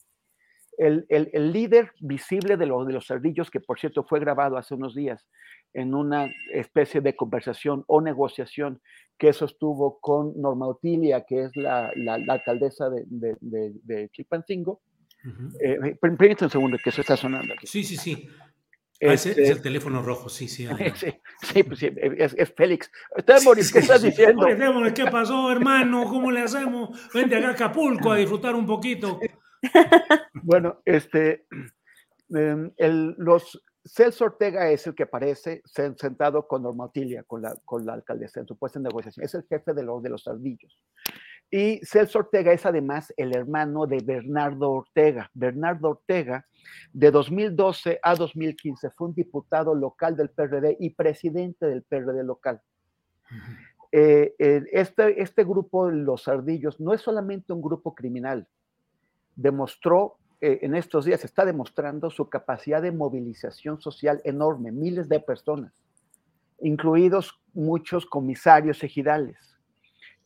[0.80, 4.94] el, líder visible de, los de los cerdillos, que por cierto fue grabado hace unos
[4.94, 5.26] días
[5.74, 8.80] en una especie de conversación o negociación
[9.18, 11.92] que sostuvo con Norma Otilia, que es la,
[12.28, 13.04] alcaldesa de,
[13.40, 14.80] de, Chilpancingo.
[15.60, 17.66] Eh, permítame un segundo, que eso está sonando aquí.
[17.66, 18.28] Sí, sí, sí.
[19.02, 20.66] Ah, es, este el teléfono rojo, sí, sí.
[21.42, 22.90] Sí, pues sí, es, es Félix.
[23.72, 24.46] ¿qué estás diciendo?
[24.94, 26.04] ¿qué pasó, hermano?
[26.04, 26.90] ¿Cómo le hacemos?
[27.12, 29.18] Vente acá a Acapulco a disfrutar un poquito.
[30.42, 31.46] Bueno, este,
[32.30, 37.54] em, el, los, Celso Ortega es el que aparece sentado con Norma Otilia, con la,
[37.64, 39.24] con la alcaldesa, en su puesta en negociación.
[39.24, 40.82] Es el jefe de, los de los ardillos.
[41.50, 45.30] Y Celso Ortega es además el hermano de Bernardo Ortega.
[45.34, 46.46] Bernardo Ortega,
[46.92, 52.60] de 2012 a 2015, fue un diputado local del PRD y presidente del PRD local.
[53.90, 58.46] Eh, este, este grupo, los ardillos, no es solamente un grupo criminal,
[59.36, 65.20] demostró eh, en estos días, está demostrando su capacidad de movilización social enorme, miles de
[65.20, 65.72] personas,
[66.60, 69.36] incluidos muchos comisarios ejidales.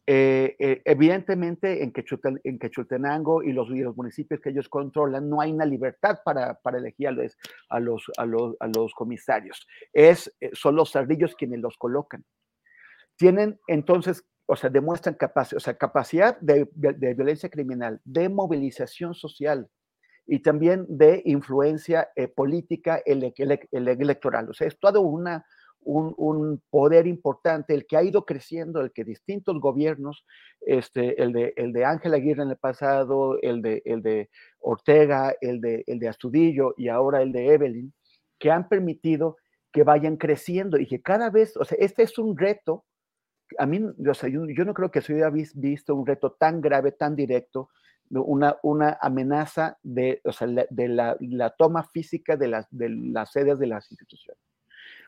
[0.07, 6.19] Eh, eh, evidentemente en, Quechultenango y los, municipios que ellos controlan no hay una libertad
[6.23, 9.67] para, elegir a los, comisarios.
[9.93, 12.23] Es, son los cerdillos quienes los colocan.
[13.17, 19.69] Tienen entonces o sea, demuestran capacidad, o sea, capacidad de, violencia criminal, de movilización social
[20.27, 24.51] y también de influencia eh, política electoral.
[24.51, 25.45] O sea, es todo una,
[25.85, 30.25] un, poder importante, el que ha ido creciendo, el que distintos gobiernos,
[30.61, 34.31] este, el, de, el de Ángel Aguirre en el pasado, el de, el de
[34.61, 37.93] Ortega, el de, el de Astudillo y ahora el de Evelyn,
[38.39, 39.37] que han permitido
[39.73, 42.85] que vayan creciendo y que cada vez, o sea, este es un reto
[43.59, 46.93] a mí, o sea, yo, no creo que se hubiera visto un reto tan grave,
[46.93, 47.71] tan directo,
[48.11, 53.33] una, una amenaza de, o sea, de la, la, toma física de las, de las
[53.33, 54.41] sedes de las instituciones.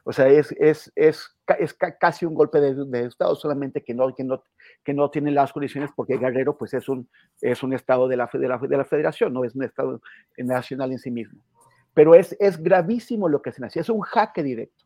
[0.05, 4.15] O sea, es, es, es, es casi un golpe de, de, Estado, solamente que no,
[4.15, 4.43] que, no,
[4.85, 7.09] que no tiene las condiciones porque Guerrero pues, es, un,
[7.41, 10.01] es un Estado de la, de la, de la federación, no es un Estado
[10.39, 11.41] nacional en sí mismo.
[11.93, 14.86] Pero es, es gravísimo lo que se nació, es un jaque directo.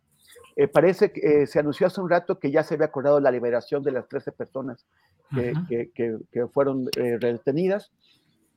[0.57, 3.31] Eh, parece que eh, se anunció hace un rato que ya se había acordado la
[3.31, 4.87] liberación de las 13 personas
[5.35, 7.93] que, que, que, que fueron eh, retenidas,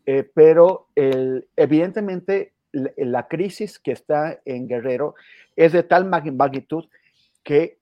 [0.05, 5.15] eh, pero el, evidentemente la, crisis que está en Guerrero
[5.55, 6.85] es de tal magnitud
[7.43, 7.77] que,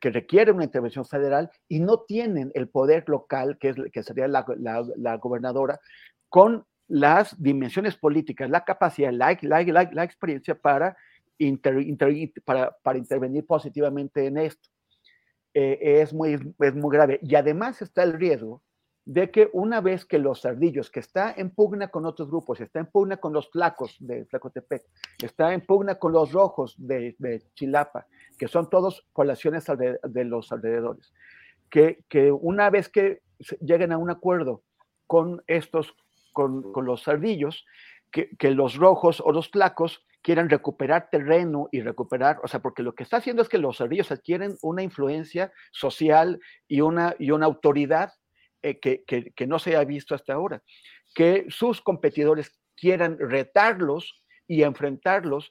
[0.00, 4.44] requiere una intervención federal y no tienen el poder local, que, es, que sería la,
[4.58, 5.80] la, la gobernadora,
[6.28, 10.96] con las dimensiones políticas, la capacidad, la, la, la experiencia para,
[12.44, 14.68] para, intervenir positivamente en esto.
[15.52, 17.20] Eh, es, muy, es muy grave.
[17.22, 18.62] Y además está el riesgo
[19.04, 22.80] de que una vez que los ardillos, que está en pugna con otros grupos, está
[22.80, 24.82] en pugna con los flacos de Flacotepec,
[25.22, 27.14] está en pugna con los rojos de,
[27.54, 28.06] Chilapa,
[28.38, 31.12] que son todos poblaciones de, de los alrededores,
[31.68, 33.20] que, que, una vez que
[33.60, 34.62] lleguen a un acuerdo
[35.06, 35.94] con estos,
[36.32, 37.66] con, con los ardillos,
[38.10, 42.82] que, que, los rojos o los flacos quieran recuperar terreno y recuperar, o sea, porque
[42.82, 47.30] lo que está haciendo es que los ardillos adquieren una influencia social y una, y
[47.30, 48.14] una autoridad
[48.62, 50.62] eh, que, que, no se ha visto hasta ahora,
[51.14, 55.50] que sus competidores quieran retarlos y enfrentarlos,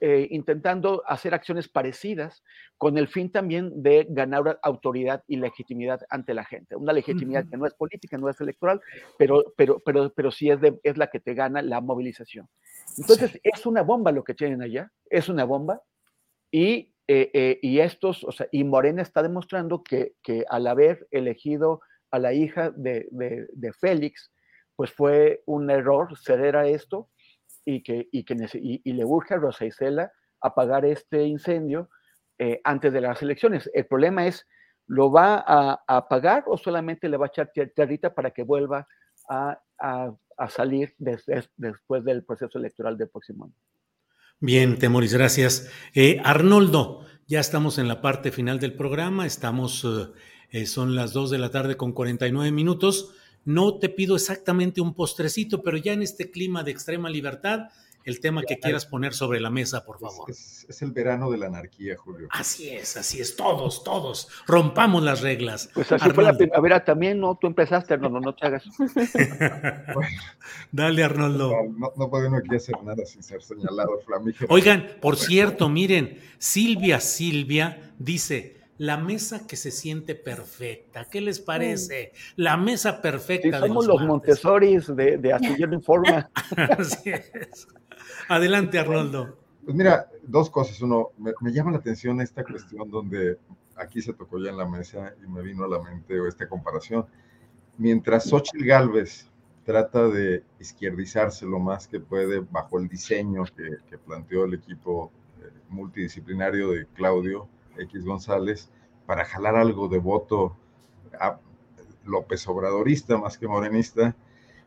[0.00, 2.42] eh, intentando hacer acciones parecidas
[2.76, 6.76] con el fin también de ganar autoridad y legitimidad ante la gente.
[6.76, 7.50] Una legitimidad uh -huh.
[7.50, 8.80] que no es política, no es electoral,
[9.18, 12.48] pero, pero, pero, pero sí es, de, es la que te gana la movilización.
[12.98, 13.40] Entonces, sí.
[13.42, 15.82] es una bomba lo que tienen allá, es una bomba,
[16.50, 21.06] y, eh, eh, y estos, o sea, y Morena está demostrando que, que al haber
[21.10, 21.80] elegido
[22.10, 24.30] a la hija de, de, de, Félix,
[24.76, 27.08] pues fue un error ceder a esto
[27.66, 30.10] y, que, y, que, y, y le urge a Rosa Isela
[30.40, 31.90] apagar este incendio
[32.38, 33.70] eh, antes de las elecciones.
[33.74, 34.46] El problema es,
[34.86, 38.86] ¿lo va a, a apagar o solamente le va a echar tierrita para que vuelva
[39.28, 43.54] a, a, a salir des, des, después del proceso electoral del próximo año?
[44.38, 45.70] Bien, Temoris, gracias.
[45.94, 49.84] Eh, Arnoldo, ya estamos en la parte final del programa, estamos...
[49.84, 50.14] Uh,
[50.50, 53.14] eh, son las 2 de la tarde con 49 minutos.
[53.46, 57.68] No te pido exactamente un postrecito, pero ya en este clima de extrema libertad,
[58.06, 60.30] el tema que quieras poner sobre la mesa, por favor.
[60.30, 62.28] Es, es, es, el verano de la anarquía, Julio.
[62.30, 65.68] Así es, así es, todos, todos, rompamos las reglas.
[65.74, 66.14] Pues así Arnoldo.
[66.14, 67.36] fue la primavera también, ¿no?
[67.36, 68.64] Tú empezaste, Arnoldo, no te hagas.
[68.78, 70.10] bueno,
[70.72, 71.50] Dale, Arnoldo.
[71.76, 74.54] No, no, puede uno aquí hacer nada sin ser señalado, flamígero.
[74.54, 81.06] Oigan, por cierto, miren, Silvia Silvia dice, la mesa que se siente perfecta.
[81.10, 82.12] ¿Qué les parece?
[82.36, 83.60] La mesa perfecta.
[83.60, 86.30] Sí, somos los, los Montessoris de, de Astillero Informa.
[86.78, 87.68] Así es.
[88.28, 89.38] Adelante, Arnoldo.
[89.64, 90.80] Pues mira, dos cosas.
[90.82, 93.38] Uno, me, me, llama la atención esta cuestión donde
[93.76, 97.06] aquí se tocó ya en la mesa y me vino a la mente esta comparación.
[97.78, 99.28] Mientras Xochitl Galvez
[99.64, 105.10] trata de izquierdizarse lo más que puede bajo el diseño que, que planteó el equipo
[105.42, 107.48] eh, multidisciplinario de Claudio,
[107.78, 108.70] X González
[109.06, 110.56] para jalar algo de voto
[111.18, 111.38] a
[112.04, 114.16] López Obradorista más que morenista.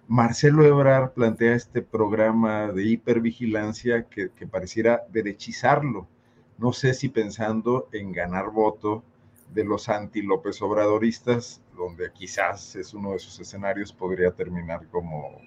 [0.08, 6.08] Marcelo Ebrard plantea este programa de hipervigilancia que, pareciera derechizarlo.
[6.58, 9.04] No sé si pensando en ganar voto
[9.54, 15.40] de los anti-López Obradoristas, donde quizás es uno de esos escenarios, podría terminar como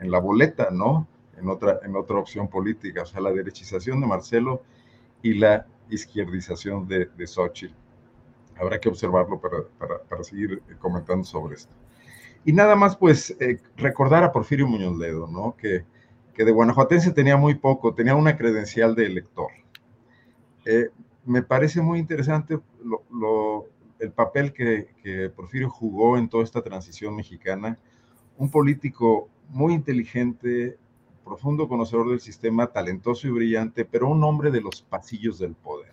[0.00, 1.06] en la boleta, ¿no?
[1.36, 4.62] En otra, en otra opción política, o sea, la derechización de Marcelo
[5.22, 7.74] y la izquierdización de, de Xochitl.
[8.58, 11.72] Habrá que observarlo para, para, para, seguir comentando sobre esto.
[12.44, 15.54] Y nada más, pues, eh, recordar a Porfirio Muñoz Ledo, ¿no?
[15.56, 15.84] Que,
[16.34, 19.48] que de guanajuatense tenía muy poco, tenía una credencial de elector.
[20.64, 20.90] Eh,
[21.24, 23.66] me parece muy interesante lo, lo,
[23.98, 27.78] el papel que, que Porfirio jugó en toda esta transición mexicana.
[28.38, 30.78] Un político muy inteligente,
[31.26, 35.92] profundo conocedor del sistema, talentoso y brillante, pero un hombre de los pasillos del poder,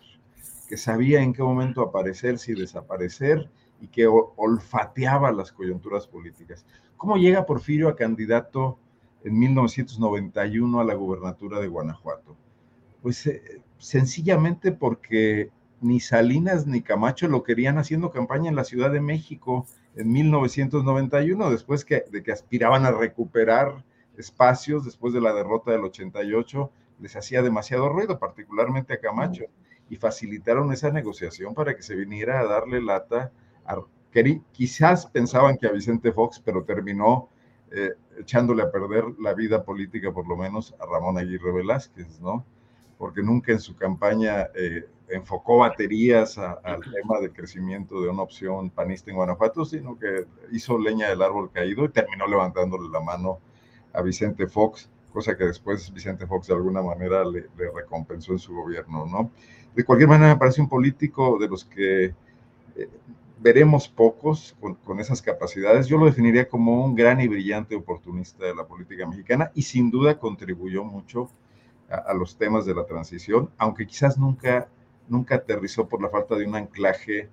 [0.70, 3.50] que sabía en qué momento aparecerse y desaparecer
[3.82, 6.66] y que olfateaba las coyunturas políticas.
[6.98, 8.78] ¿Cómo llega Porfirio a candidato
[9.24, 12.38] en 1991 a la gubernatura de Guanajuato?
[13.02, 15.50] Pues eh, sencillamente porque
[15.82, 19.66] ni Salinas ni Camacho lo querían haciendo campaña en la Ciudad de México
[19.96, 23.84] en 1991, después que, de que aspiraban a recuperar
[24.18, 29.46] espacios después de la derrota del 88 les hacía demasiado ruido, particularmente a Camacho,
[29.90, 33.32] y facilitaron esa negociación para que se viniera a darle lata
[33.66, 33.78] a...
[34.52, 37.30] Quizás pensaban que a Vicente Fox, pero terminó
[37.72, 42.46] eh, echándole a perder la vida política, por lo menos, a Ramón Aguirre Velázquez, ¿no?
[43.00, 48.70] Porque nunca en su campaña eh, enfocó baterías al tema de crecimiento de una opción
[48.70, 53.40] panista en Guanajuato, sino que hizo leña del árbol caído y terminó levantándole la mano
[53.94, 58.54] a Vicente Fox, cosa que después Vicente Fox de alguna manera le, recompensó en su
[58.54, 59.32] gobierno, ¿no?
[59.76, 62.14] De cualquier manera, me parece un político de los que
[62.76, 62.90] eh,
[63.40, 65.88] veremos pocos con, esas capacidades.
[65.88, 69.92] Yo lo definiría como un gran y brillante oportunista de la política mexicana y sin
[69.92, 71.30] duda contribuyó mucho
[71.90, 74.68] a, los temas de la transición, aunque quizás nunca,
[75.10, 77.30] nunca aterrizó por la falta de un anclaje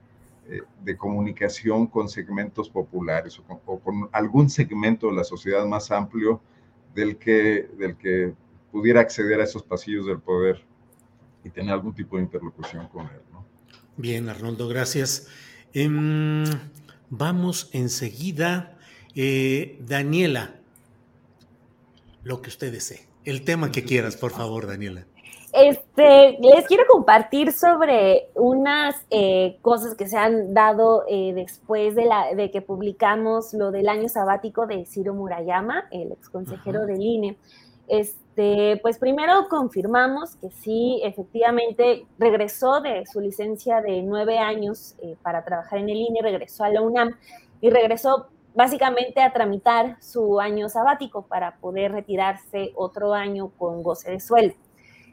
[0.49, 5.65] eh, de comunicación con segmentos populares o con, o con, algún segmento de la sociedad
[5.65, 6.41] más amplio
[6.95, 8.33] del que, del que
[8.71, 10.63] pudiera acceder a esos pasillos del poder
[11.45, 13.21] y tener algún tipo de interlocución con él.
[13.33, 13.47] ¿no?
[13.97, 15.29] Bien, Arnoldo, gracias.
[15.73, 16.45] Em,
[17.09, 18.77] vamos enseguida.
[19.15, 20.61] Eh, Daniela,
[22.23, 23.09] lo que usted desee.
[23.25, 25.07] El tema que quieras, por favor, Daniela.
[25.53, 32.05] Este, les quiero compartir sobre unas eh, cosas que se han dado eh, después de,
[32.05, 37.03] la, de que publicamos lo del año sabático de Ciro Murayama, el ex consejero del
[37.03, 37.37] INE.
[37.89, 45.17] Este, pues primero confirmamos que sí, efectivamente regresó de su licencia de nueve años eh,
[45.21, 47.17] para trabajar en el INE, regresó a la UNAM
[47.61, 54.13] y regresó básicamente a tramitar su año sabático para poder retirarse otro año con goce
[54.13, 54.55] de sueldo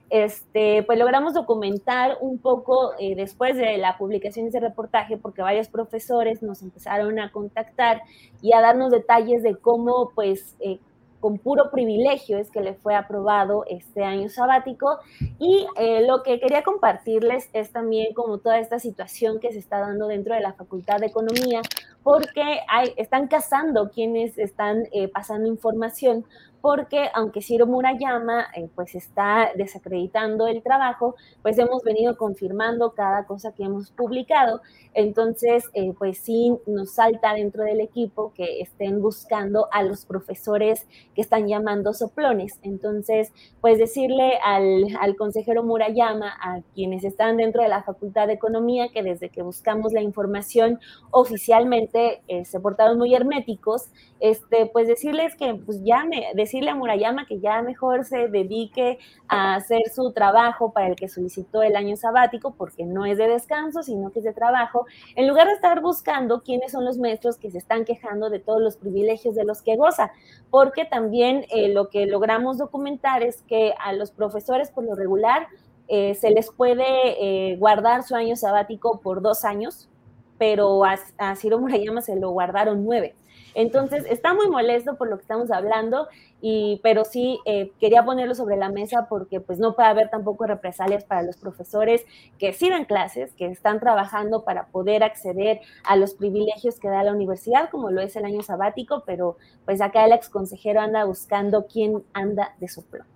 [0.09, 5.41] este, pues logramos documentar un poco eh, después de la publicación de ese reportaje, porque
[5.41, 8.01] varios profesores nos empezaron a contactar
[8.41, 10.79] y a darnos detalles de cómo, pues, eh,
[11.19, 14.99] con puro privilegio es que le fue aprobado este año sabático.
[15.39, 19.79] Y eh, lo que quería compartirles es también como toda esta situación que se está
[19.79, 21.61] dando dentro de la Facultad de Economía,
[22.07, 22.61] porque
[22.95, 26.23] están cazando quienes están pasando información
[26.61, 33.25] porque aunque Ciro Murayama eh, pues está desacreditando el trabajo, pues hemos venido confirmando cada
[33.25, 34.61] cosa que hemos publicado.
[34.93, 40.87] Entonces, eh, pues sí nos salta dentro del equipo que estén buscando a los profesores
[41.15, 42.59] que están llamando soplones.
[42.63, 43.31] Entonces,
[43.61, 49.03] pues decirle al, consejero Murayama, a quienes están dentro de la Facultad de Economía, que
[49.03, 50.79] desde que buscamos la información
[51.11, 51.96] oficialmente
[52.27, 53.89] eh, se portaron muy herméticos,
[54.19, 58.99] este, pues decirles que pues ya me decirle a Murayama que ya mejor se dedique
[59.27, 63.27] a hacer su trabajo para el que solicitó el año sabático, porque no es de
[63.27, 64.85] descanso, sino que es de trabajo,
[65.15, 68.61] en lugar de estar buscando quiénes son los maestros que se están quejando de todos
[68.61, 70.11] los privilegios de los que goza,
[70.49, 75.47] porque también eh, lo que logramos documentar es que a los profesores por lo regular
[75.87, 79.89] eh, se les puede eh, guardar su año sabático por dos años,
[80.37, 83.15] pero a, a Ciro Murayama se lo guardaron nueve.
[83.57, 86.07] Entonces, está muy molesto por lo que estamos hablando,
[86.41, 90.45] y, pero sí eh, quería ponerlo sobre la mesa porque pues no puede haber tampoco
[90.45, 92.05] represalias para los profesores
[92.37, 97.01] que sí dan clases, que están trabajando para poder acceder a los privilegios que da
[97.03, 101.05] la universidad, como lo es el año sabático, pero pues acá el ex consejero anda
[101.05, 103.07] buscando quién anda de su plan.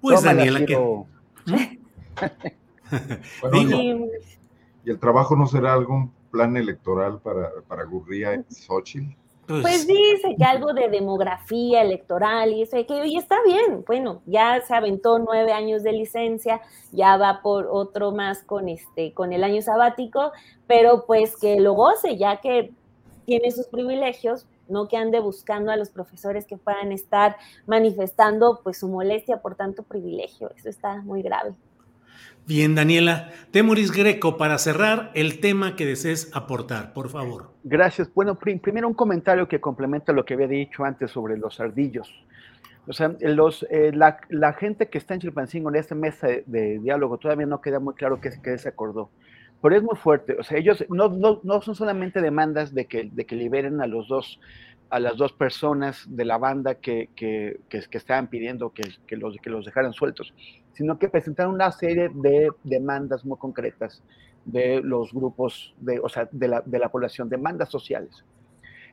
[0.00, 0.58] Pues Daniela,
[3.52, 9.14] y, el trabajo no será algún plan electoral para, para Gurría y Xochitl?
[9.46, 14.22] Pues, pues, dice que algo de demografía electoral y eso, que hoy está bien, bueno,
[14.24, 16.60] ya se aventó nueve años de licencia,
[16.92, 20.32] ya va por otro más con este, con el año sabático,
[20.68, 22.72] pero pues que lo goce, ya que
[23.26, 28.78] tiene sus privilegios, no que ande buscando a los profesores que puedan estar manifestando pues
[28.78, 31.54] su molestia por tanto privilegio, eso está muy grave.
[32.46, 33.30] Bien, Daniela.
[33.52, 37.50] Temoris Greco, para cerrar el tema que desees aportar, por favor.
[37.62, 38.12] Gracias.
[38.12, 42.12] Bueno, primero un comentario que complementa lo que había dicho antes sobre los ardillos.
[42.88, 47.16] O sea, los, eh, la, gente que está en Chilpancingo en esta mesa de, diálogo
[47.18, 49.10] todavía no queda muy claro qué, qué se acordó.
[49.62, 50.36] Pero es muy fuerte.
[50.40, 53.86] O sea, ellos no, no, no son solamente demandas de que, de que liberen a
[53.86, 54.40] los dos
[54.90, 59.34] a las dos personas de la banda que, que, que, estaban pidiendo que, que, los,
[59.42, 60.34] que los dejaran sueltos,
[60.72, 64.02] sino que presentaron una serie de demandas muy concretas
[64.44, 68.24] de los grupos, de, o sea, de la, de la población, demandas sociales.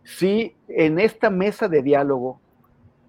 [0.04, 2.40] Si en esta mesa de diálogo,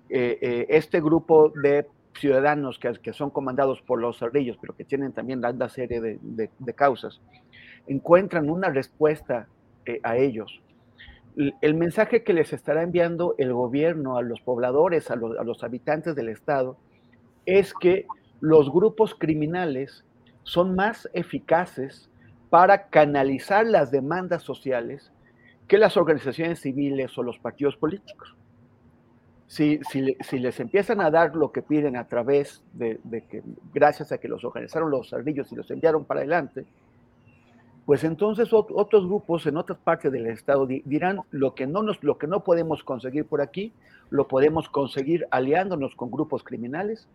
[0.09, 4.85] eh, eh, este grupo de ciudadanos que, que, son comandados por los cerrillos, pero que
[4.85, 7.21] tienen también una serie de, de, causas,
[7.87, 9.47] encuentran una respuesta
[9.87, 10.61] eh, a ellos
[11.61, 16.29] el mensaje que les estará enviando el gobierno a los pobladores, a los, habitantes del
[16.29, 16.77] Estado,
[17.47, 18.07] es que
[18.41, 20.05] los grupos criminales
[20.43, 22.09] son más eficaces
[22.49, 25.13] para canalizar las demandas sociales
[25.69, 28.35] que las organizaciones civiles o los partidos políticos.
[29.47, 33.43] si, si, les empiezan a dar lo que piden a través de, que,
[33.75, 36.67] gracias a que los organizaron los ardillos y los enviaron para adelante,
[37.85, 42.19] pues entonces otros grupos en otras partes del estado dirán lo que no nos, lo
[42.19, 43.73] que no podemos conseguir por aquí,
[44.11, 47.09] lo podemos conseguir aliándonos con grupos criminales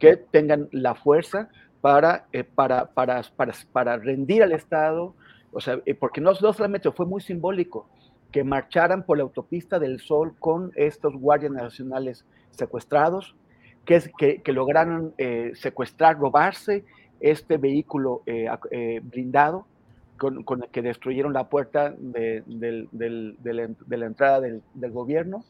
[0.00, 1.48] que tengan la fuerza
[1.80, 5.14] para, eh, para, para, para, para rendir al Estado,
[5.52, 7.88] o sea, eh, porque no, no solamente fue muy simbólico,
[8.32, 13.36] que marcharan por la autopista del Sol con estos guardias nacionales secuestrados,
[13.84, 16.84] que, que, lograron eh, secuestrar, robarse
[17.18, 19.66] este vehículo eh, eh, blindado
[20.16, 22.44] con, el que destruyeron la puerta de,
[23.88, 25.44] la, entrada del, gobierno.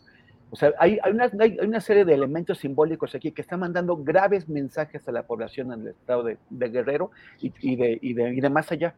[0.50, 4.48] O sea, hay, una, hay, una, serie de elementos simbólicos aquí que están mandando graves
[4.48, 8.72] mensajes a la población en el estado de, Guerrero y, y, de, y, de, más
[8.72, 8.94] allá.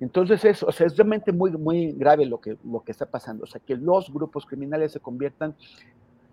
[0.00, 3.44] Entonces, es, o sea, es realmente muy, muy grave lo que, lo que está pasando.
[3.44, 5.54] O sea, que los grupos criminales se conviertan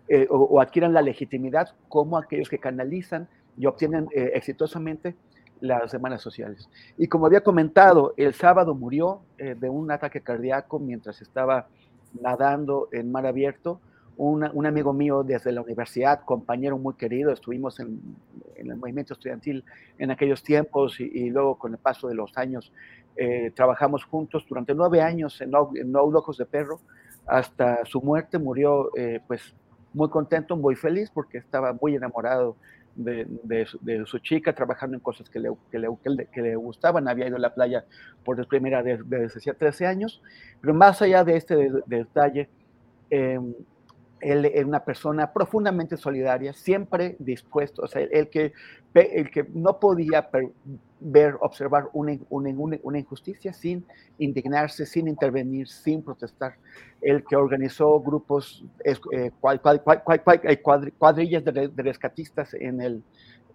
[0.07, 5.15] eh, o, adquieran la legitimidad como aquellos que canalizan y obtienen eh, exitosamente
[5.61, 6.67] las semanas sociales.
[6.97, 11.67] Y como había comentado, el sábado murió eh, de un ataque cardíaco mientras estaba
[12.19, 13.79] nadando en mar abierto.
[14.21, 18.01] Un amigo mío desde la universidad, compañero muy querido, estuvimos en,
[18.57, 19.63] en el movimiento estudiantil
[19.97, 22.73] en aquellos tiempos y, y, luego con el paso de los años
[23.15, 26.79] eh, trabajamos juntos durante nueve años en No, en Locos de Perro,
[27.27, 29.55] hasta su muerte murió eh, pues
[29.93, 32.57] muy contento, muy feliz, porque estaba muy enamorado
[32.95, 35.89] de, de, su chica, trabajando en cosas que le, que le,
[36.31, 37.85] que le, gustaban, había ido a la playa
[38.25, 40.21] por primera vez desde hacía 13 años,
[40.59, 42.49] pero más allá de este detalle,
[43.09, 43.53] em,
[44.21, 48.53] él era una persona profundamente solidaria, siempre dispuesto, o sea, el que,
[48.93, 50.29] el que no podía
[50.99, 53.85] ver, observar una, una, injusticia sin
[54.17, 56.55] indignarse, sin intervenir, sin protestar.
[57.01, 59.31] El que organizó grupos, eh,
[60.97, 63.03] cuadrillas de, rescatistas en el,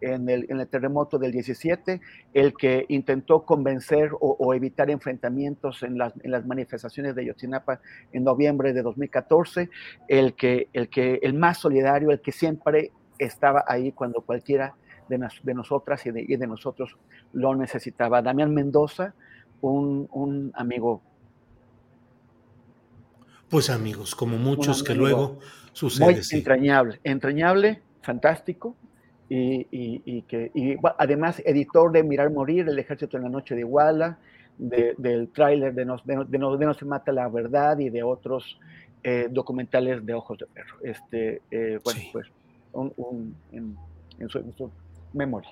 [0.00, 2.00] en el, en el, terremoto del 17,
[2.32, 7.80] el que intentó convencer o, evitar enfrentamientos en las, en las, manifestaciones de Yotzinapa
[8.12, 9.70] en noviembre de 2014,
[10.08, 14.74] el que, el que el más solidario, el que siempre estaba ahí cuando cualquiera
[15.08, 16.96] de, nosotras y de, nosotros
[17.32, 18.22] lo necesitaba.
[18.22, 19.14] Damián Mendoza,
[19.60, 21.02] un, amigo.
[23.48, 25.38] Pues amigos, como muchos que luego
[25.72, 26.20] sucede.
[26.32, 28.76] entrañable, entrañable, fantástico,
[29.28, 34.18] y, que además editor de Mirar Morir, El Ejército en la Noche de Iguala,
[34.58, 38.58] del tráiler de, de, no, se mata la verdad y de otros
[39.02, 40.76] eh, documentales de Ojos de Perro.
[40.82, 42.30] Este, eh, bueno, pues
[43.52, 44.70] en, su,
[45.12, 45.50] memoria.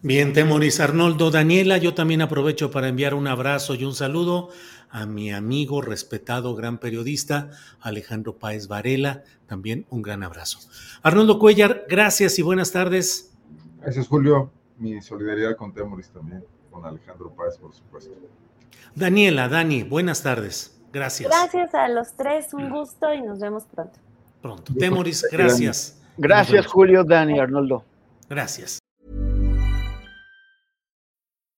[0.00, 1.32] Bien, Temoris Arnoldo.
[1.32, 4.50] Daniela, yo también aprovecho para enviar un abrazo y un saludo
[4.90, 9.24] a mi amigo, respetado, gran periodista, Alejandro Páez Varela.
[9.46, 10.60] También un gran abrazo.
[11.02, 13.36] Arnoldo Cuellar, gracias y buenas tardes.
[13.80, 14.52] Gracias, Julio.
[14.78, 18.14] Mi solidaridad con Temoris también, con Alejandro Páez, por supuesto.
[18.94, 20.80] Daniela, Dani, buenas tardes.
[20.92, 21.28] Gracias.
[21.28, 23.98] Gracias a los tres, un gusto y nos vemos pronto.
[24.40, 24.72] Pronto.
[24.78, 26.00] Temoris, gracias.
[26.16, 27.84] Gracias, Julio, Dani, Arnoldo.
[28.28, 28.78] Gracias.